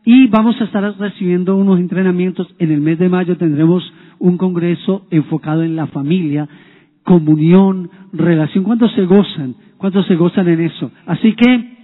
[0.05, 2.47] Y vamos a estar recibiendo unos entrenamientos.
[2.57, 3.83] En el mes de mayo tendremos
[4.17, 6.47] un congreso enfocado en la familia,
[7.03, 8.63] comunión, relación.
[8.63, 9.55] ¿Cuántos se gozan?
[9.77, 10.91] ¿Cuántos se gozan en eso?
[11.05, 11.78] Así que,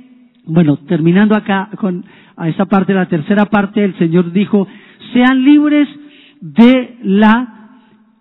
[0.47, 2.03] bueno, terminando acá con
[2.37, 4.67] a esa parte, la tercera parte, el Señor dijo,
[5.13, 5.87] sean libres
[6.41, 7.69] de la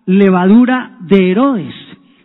[0.05, 1.73] levadura de Herodes.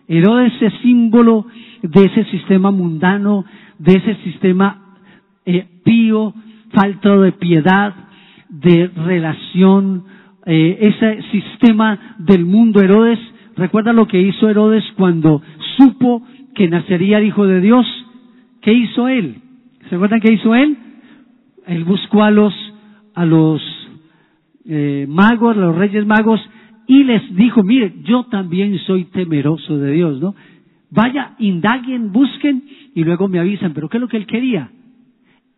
[0.06, 1.46] Herodes es símbolo
[1.82, 3.44] de ese sistema mundano,
[3.78, 4.96] de ese sistema
[5.44, 6.32] eh, pío,
[6.72, 7.94] falto de piedad,
[8.48, 10.04] de relación,
[10.46, 13.18] eh, ese sistema del mundo Herodes.
[13.56, 15.42] Recuerda lo que hizo Herodes cuando
[15.76, 16.22] supo
[16.54, 17.86] que nacería el Hijo de Dios,
[18.60, 19.36] ¿qué hizo él?
[19.90, 20.78] ¿Se acuerdan qué hizo él?
[21.66, 22.54] Él buscó a los,
[23.12, 23.60] a los
[24.64, 26.40] eh, magos, a los reyes magos,
[26.86, 30.36] y les dijo, mire, yo también soy temeroso de Dios, ¿no?
[30.90, 32.62] Vaya, indaguen, busquen
[32.94, 33.74] y luego me avisan.
[33.74, 34.70] Pero ¿qué es lo que él quería?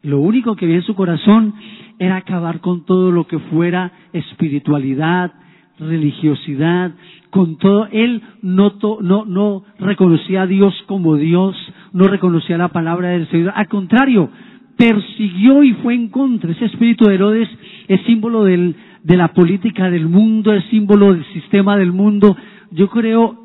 [0.03, 1.55] Lo único que había en su corazón
[1.99, 5.33] era acabar con todo lo que fuera espiritualidad,
[5.79, 6.93] religiosidad,
[7.31, 7.89] con todo.
[7.91, 11.57] Él no, no, no reconocía a Dios como Dios,
[11.93, 13.53] no reconocía la palabra del Señor.
[13.55, 14.31] Al contrario,
[14.77, 16.53] persiguió y fue en contra.
[16.53, 17.49] Ese espíritu de Herodes
[17.89, 22.37] es símbolo de la política del mundo, es símbolo del sistema del mundo.
[22.71, 23.39] Yo creo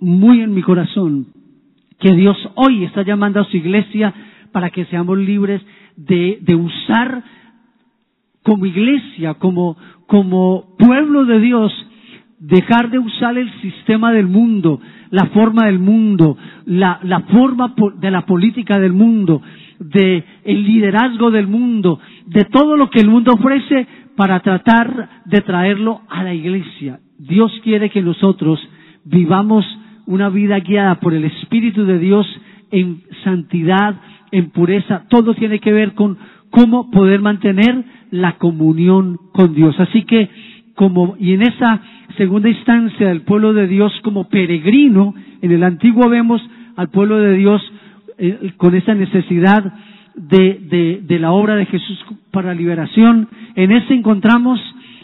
[0.00, 1.26] muy en mi corazón
[1.98, 4.12] que Dios hoy está llamando a su iglesia
[4.50, 5.62] para que seamos libres
[5.96, 7.22] de, de usar
[8.42, 9.76] como iglesia, como,
[10.06, 11.72] como pueblo de Dios,
[12.38, 14.80] dejar de usar el sistema del mundo,
[15.10, 16.36] la forma del mundo,
[16.66, 19.40] la, la forma de la política del mundo,
[19.78, 23.86] de el liderazgo del mundo, de todo lo que el mundo ofrece
[24.16, 27.00] para tratar de traerlo a la iglesia.
[27.18, 28.60] Dios quiere que nosotros
[29.04, 29.64] vivamos
[30.06, 32.26] una vida guiada por el Espíritu de Dios
[32.72, 34.00] en santidad,
[34.32, 35.04] en pureza.
[35.08, 36.18] Todo tiene que ver con
[36.50, 39.74] cómo poder mantener la comunión con Dios.
[39.80, 40.30] Así que,
[40.76, 41.82] como, y en esa
[42.16, 46.40] segunda instancia del pueblo de Dios como peregrino, en el antiguo vemos
[46.76, 47.60] al pueblo de Dios
[48.18, 49.72] eh, con esa necesidad
[50.14, 51.98] de, de, de la obra de Jesús
[52.30, 53.28] para liberación.
[53.56, 54.60] En ese encontramos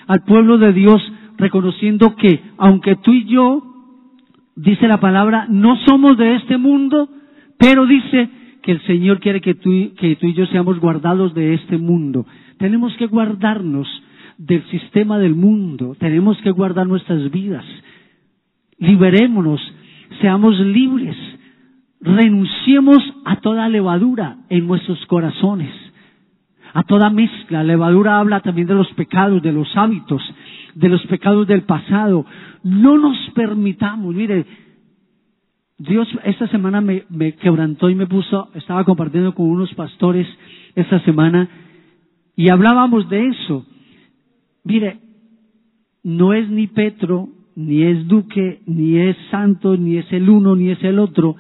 [0.07, 1.03] al pueblo de Dios
[1.39, 3.63] reconociendo que aunque tú y yo
[4.55, 7.09] dice la palabra, no somos de este mundo,
[7.59, 8.29] pero dice
[8.63, 12.27] que el Señor quiere que tú, que tú y yo seamos guardados de este mundo.
[12.59, 13.87] Tenemos que guardarnos
[14.37, 17.65] del sistema del mundo, tenemos que guardar nuestras vidas.
[18.79, 19.61] Liberémonos,
[20.21, 21.17] seamos libres,
[22.01, 25.73] renunciemos a toda levadura en nuestros corazones,
[26.73, 27.59] a toda mezcla.
[27.59, 30.23] La levadura habla también de los pecados, de los hábitos,
[30.75, 32.25] de los pecados del pasado.
[32.63, 34.47] No nos permitamos, mire,
[35.79, 40.27] Dios esta semana me, quebrantó y me puso, estaba compartiendo con unos pastores
[40.75, 41.49] esta semana
[42.39, 43.67] y hablábamos de eso.
[44.63, 44.99] Mire,
[46.05, 50.71] no es ni Petro, ni es Duque, ni es Santo, ni es el uno, ni
[50.71, 51.35] es el otro.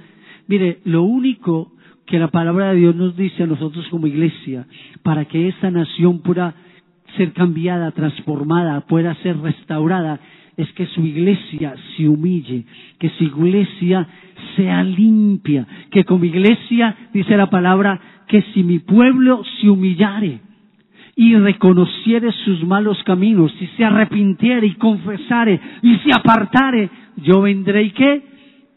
[0.48, 1.70] Mire, lo único
[2.04, 4.66] que la palabra de Dios nos dice a nosotros como iglesia,
[5.04, 6.56] para que esta nación pueda
[7.16, 10.18] ser cambiada, transformada, pueda ser restaurada,
[10.56, 12.64] es que su iglesia se humille,
[12.98, 14.04] que su iglesia
[14.56, 20.47] sea limpia, que como iglesia, dice la palabra, que si mi pueblo se humillare
[21.18, 27.82] y reconociere sus malos caminos, y se arrepintiere y confesare y se apartare, yo vendré
[27.82, 28.22] y qué?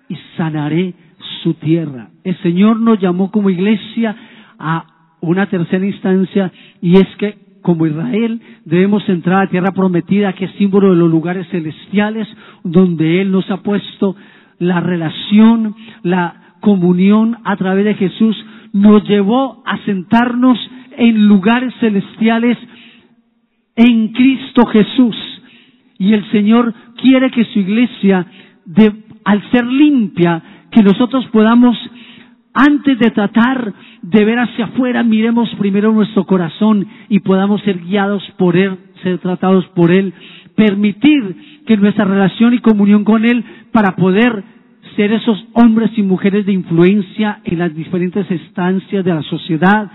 [0.09, 0.95] Y sanaré
[1.43, 2.09] su tierra.
[2.23, 4.15] El Señor nos llamó como iglesia
[4.57, 4.85] a
[5.19, 10.51] una tercera instancia y es que como Israel debemos entrar a tierra prometida que es
[10.53, 12.27] símbolo de los lugares celestiales
[12.63, 14.15] donde Él nos ha puesto
[14.57, 18.35] la relación, la comunión a través de Jesús
[18.73, 20.57] nos llevó a sentarnos
[20.97, 22.57] en lugares celestiales
[23.75, 25.15] en Cristo Jesús.
[25.97, 28.25] Y el Señor quiere que su iglesia,
[29.23, 31.77] al ser limpia, que nosotros podamos,
[32.53, 38.23] antes de tratar de ver hacia afuera, miremos primero nuestro corazón y podamos ser guiados
[38.37, 40.13] por Él, ser tratados por Él,
[40.55, 44.43] permitir que nuestra relación y comunión con Él para poder
[44.95, 49.89] ser esos hombres y mujeres de influencia en las diferentes estancias de la sociedad,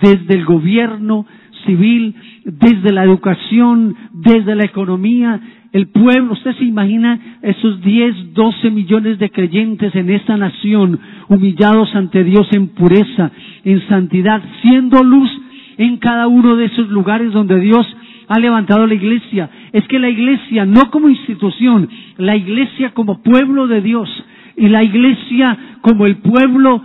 [0.00, 1.26] desde el gobierno
[1.66, 2.14] civil,
[2.44, 5.40] desde la educación, desde la economía,
[5.72, 11.94] el pueblo, usted se imagina esos 10, 12 millones de creyentes en esta nación, humillados
[11.94, 13.30] ante Dios en pureza,
[13.64, 15.30] en santidad, siendo luz
[15.76, 17.86] en cada uno de esos lugares donde Dios
[18.28, 19.50] ha levantado la iglesia.
[19.72, 24.08] Es que la iglesia, no como institución, la iglesia como pueblo de Dios
[24.56, 26.82] y la iglesia como el pueblo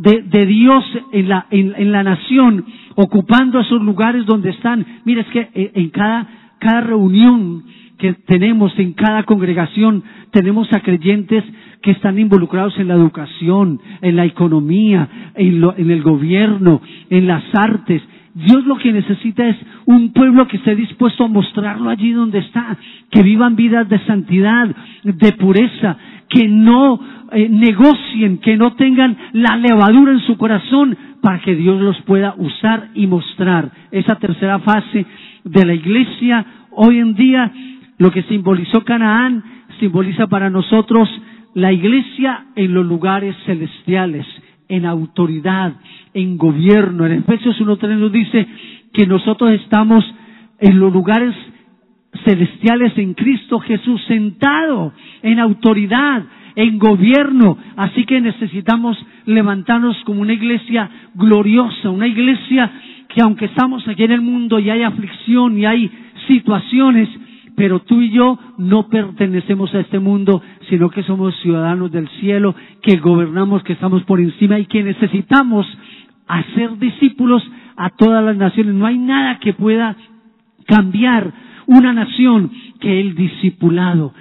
[0.00, 4.84] de, Dios en la, en la nación, ocupando esos lugares donde están.
[5.04, 6.26] Mira, es que eh, en cada,
[6.58, 7.64] cada reunión
[7.98, 11.44] que tenemos en cada congregación, tenemos a creyentes
[11.82, 16.80] que están involucrados en la educación, en la economía, en, en, el gobierno,
[17.10, 18.02] en las artes.
[18.34, 22.78] Dios lo que necesita es un pueblo que esté dispuesto a mostrarlo allí donde está,
[23.10, 24.74] que vivan vidas de santidad,
[25.04, 25.98] de pureza,
[26.28, 27.00] que no
[27.32, 32.34] eh, negocien, que no tengan la levadura en su corazón para que Dios los pueda
[32.36, 33.70] usar y mostrar.
[33.90, 35.06] Esa tercera fase
[35.44, 37.52] de la iglesia hoy en día
[37.98, 39.44] lo que simbolizó Canaán
[39.78, 41.08] simboliza para nosotros
[41.54, 44.26] la iglesia en los lugares celestiales,
[44.68, 45.74] en autoridad,
[46.14, 47.06] en gobierno.
[47.06, 48.46] En Efesios 1.3 nos dice
[48.92, 50.04] que nosotros estamos
[50.60, 51.34] en los lugares
[52.24, 56.24] celestiales en Cristo Jesús, sentado en autoridad,
[56.56, 57.56] en gobierno.
[57.76, 58.96] Así que necesitamos
[59.26, 62.70] levantarnos como una iglesia gloriosa, una iglesia
[63.08, 65.90] que aunque estamos aquí en el mundo y hay aflicción y hay
[66.28, 67.08] situaciones,
[67.56, 72.54] pero tú y yo no pertenecemos a este mundo, sino que somos ciudadanos del cielo,
[72.82, 75.66] que gobernamos, que estamos por encima y que necesitamos
[76.28, 77.42] hacer discípulos
[77.76, 78.74] a todas las naciones.
[78.74, 79.96] No hay nada que pueda
[80.66, 81.32] cambiar
[81.66, 84.14] una nación que el discipulado.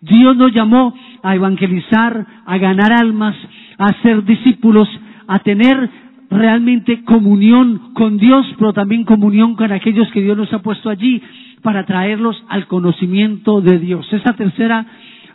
[0.00, 3.36] Dios nos llamó a evangelizar, a ganar almas,
[3.78, 4.88] a ser discípulos,
[5.26, 5.90] a tener
[6.30, 11.20] realmente comunión con Dios, pero también comunión con aquellos que Dios nos ha puesto allí
[11.62, 14.10] para traerlos al conocimiento de Dios.
[14.12, 14.86] Esa tercera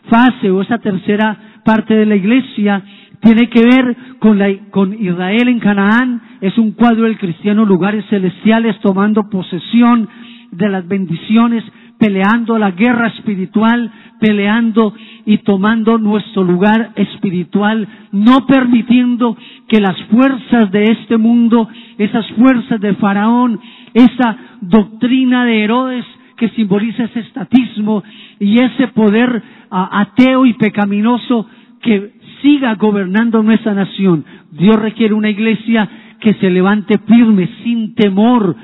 [0.09, 2.84] fase o esa tercera parte de la iglesia
[3.22, 8.05] tiene que ver con, la, con Israel en Canaán, es un cuadro del cristiano, lugares
[8.09, 10.07] celestiales tomando posesión
[10.51, 11.63] de las bendiciones,
[11.97, 14.93] peleando la guerra espiritual, peleando
[15.25, 19.37] y tomando nuestro lugar espiritual, no permitiendo
[19.67, 21.67] que las fuerzas de este mundo,
[21.97, 23.59] esas fuerzas de Faraón,
[23.93, 26.05] esa doctrina de Herodes
[26.37, 28.03] que simboliza ese estatismo
[28.39, 31.47] y ese poder ateo y pecaminoso
[31.81, 34.25] que siga gobernando nuestra nación.
[34.51, 35.89] Dios requiere una iglesia
[36.19, 38.55] que se levante firme, sin temor,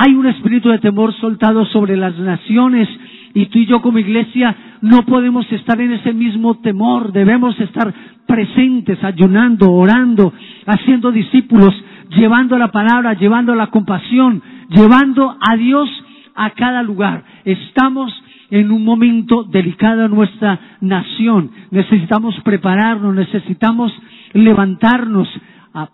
[0.00, 2.88] hay un espíritu de temor soltado sobre las naciones
[3.34, 7.92] y tú y yo como iglesia no podemos estar en ese mismo temor, debemos estar
[8.24, 10.32] presentes, ayunando, orando,
[10.66, 11.74] haciendo discípulos,
[12.10, 15.90] llevando la palabra, llevando la compasión, llevando a Dios
[16.36, 17.24] a cada lugar.
[17.44, 18.12] Estamos
[18.50, 21.50] en un momento delicado en nuestra nación.
[21.72, 23.92] Necesitamos prepararnos, necesitamos
[24.32, 25.28] levantarnos,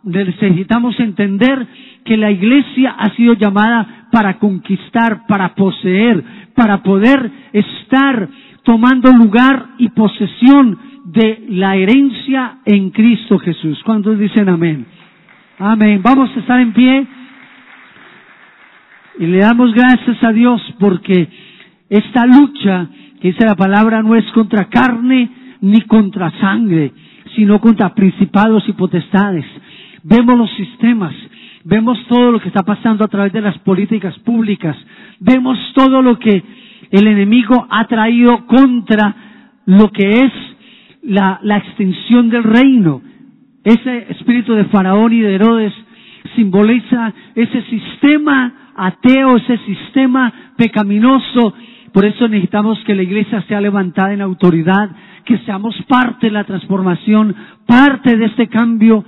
[0.05, 1.67] necesitamos entender
[2.05, 6.23] que la iglesia ha sido llamada para conquistar, para poseer,
[6.55, 8.29] para poder estar
[8.63, 13.81] tomando lugar y posesión de la herencia en Cristo Jesús.
[13.85, 14.87] ¿Cuántos dicen amén?
[15.59, 16.01] Amén.
[16.03, 17.07] Vamos a estar en pie
[19.19, 21.29] y le damos gracias a Dios porque
[21.89, 22.89] esta lucha,
[23.21, 26.93] que dice la palabra, no es contra carne ni contra sangre,
[27.35, 29.45] sino contra principados y potestades.
[30.03, 31.15] Vemos los sistemas,
[31.65, 34.77] vemos todo lo que está pasando a través de las políticas públicas,
[35.21, 36.43] vemos todo lo que
[36.91, 39.15] el enemigo ha traído contra
[39.67, 40.33] lo que es
[41.03, 43.01] la, la extensión del reino.
[43.65, 45.73] Ese espíritu de Faraón y de Herodes
[46.37, 51.55] simboliza ese sistema ateo, ese sistema pecaminoso.
[51.93, 54.91] Por eso necesitamos que la iglesia sea levantada en autoridad,
[55.25, 57.35] que seamos parte de la transformación,
[57.67, 59.05] parte de este cambio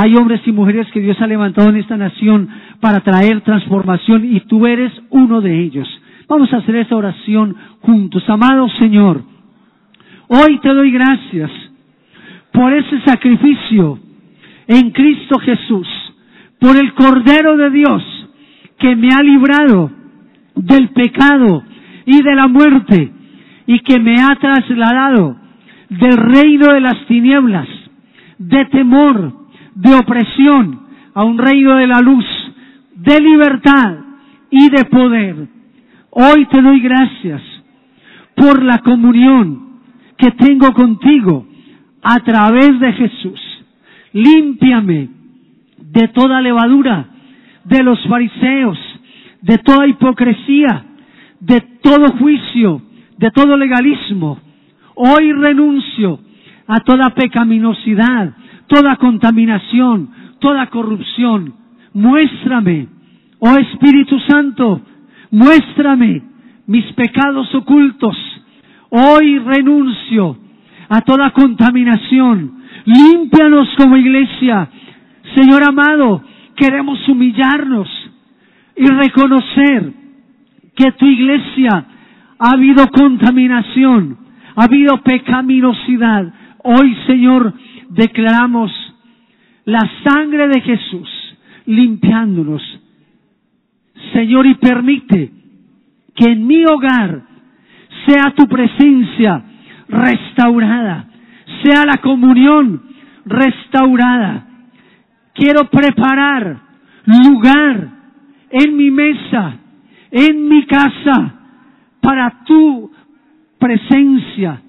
[0.00, 2.48] hay hombres y mujeres que Dios ha levantado en esta nación
[2.78, 5.88] para traer transformación y tú eres uno de ellos.
[6.28, 8.22] Vamos a hacer esta oración juntos.
[8.28, 9.24] Amado Señor,
[10.28, 11.50] hoy te doy gracias
[12.52, 13.98] por ese sacrificio
[14.68, 15.88] en Cristo Jesús,
[16.60, 18.02] por el Cordero de Dios
[18.78, 19.90] que me ha librado
[20.54, 21.64] del pecado
[22.06, 23.12] y de la muerte
[23.66, 25.37] y que me ha trasladado
[25.88, 27.68] del reino de las tinieblas,
[28.38, 29.32] de temor,
[29.74, 30.80] de opresión
[31.14, 32.24] a un reino de la luz,
[32.94, 33.96] de libertad
[34.50, 35.48] y de poder.
[36.10, 37.42] Hoy te doy gracias
[38.34, 39.80] por la comunión
[40.16, 41.46] que tengo contigo
[42.02, 43.40] a través de Jesús.
[44.12, 45.08] Límpiame
[45.78, 47.06] de toda levadura,
[47.64, 48.78] de los fariseos,
[49.42, 50.84] de toda hipocresía,
[51.40, 52.82] de todo juicio,
[53.18, 54.38] de todo legalismo.
[55.00, 56.18] Hoy renuncio
[56.66, 58.32] a toda pecaminosidad,
[58.66, 61.54] toda contaminación, toda corrupción.
[61.94, 62.88] Muéstrame,
[63.38, 64.80] oh Espíritu Santo,
[65.30, 66.20] muéstrame
[66.66, 68.16] mis pecados ocultos.
[68.90, 70.36] Hoy renuncio
[70.88, 72.54] a toda contaminación.
[72.84, 74.68] Límpianos como iglesia.
[75.36, 76.24] Señor amado,
[76.56, 77.88] queremos humillarnos
[78.74, 79.92] y reconocer
[80.74, 81.86] que tu iglesia
[82.36, 84.27] ha habido contaminación,
[84.58, 86.32] ha habido pecaminosidad.
[86.64, 87.54] Hoy, Señor,
[87.90, 88.72] declaramos
[89.64, 91.08] la sangre de Jesús
[91.66, 92.60] limpiándonos.
[94.12, 95.30] Señor, y permite
[96.16, 97.22] que en mi hogar
[98.04, 99.44] sea tu presencia
[99.88, 101.08] restaurada,
[101.62, 102.82] sea la comunión
[103.26, 104.44] restaurada.
[105.34, 106.58] Quiero preparar
[107.04, 107.90] lugar
[108.50, 109.54] en mi mesa,
[110.10, 111.34] en mi casa,
[112.00, 112.90] para tu
[113.58, 114.60] presencia.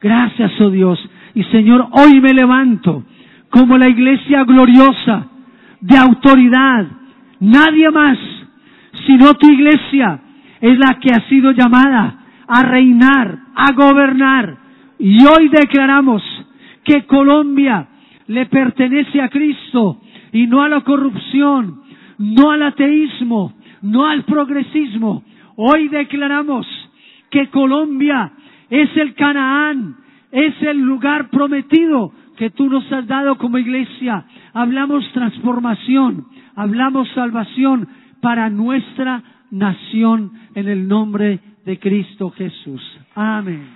[0.00, 0.98] Gracias, oh Dios.
[1.34, 3.04] Y Señor, hoy me levanto
[3.50, 5.28] como la iglesia gloriosa,
[5.80, 6.86] de autoridad.
[7.40, 8.18] Nadie más,
[9.06, 10.20] sino tu iglesia,
[10.60, 14.56] es la que ha sido llamada a reinar, a gobernar.
[14.98, 16.22] Y hoy declaramos
[16.84, 17.86] que Colombia
[18.28, 20.00] le pertenece a Cristo
[20.32, 21.82] y no a la corrupción,
[22.18, 25.22] no al ateísmo, no al progresismo.
[25.56, 26.66] Hoy declaramos
[27.30, 28.32] que Colombia
[28.70, 29.96] es el Canaán,
[30.30, 34.24] es el lugar prometido que tú nos has dado como iglesia.
[34.52, 37.88] Hablamos transformación, hablamos salvación
[38.20, 42.82] para nuestra nación en el nombre de Cristo Jesús.
[43.14, 43.75] Amén.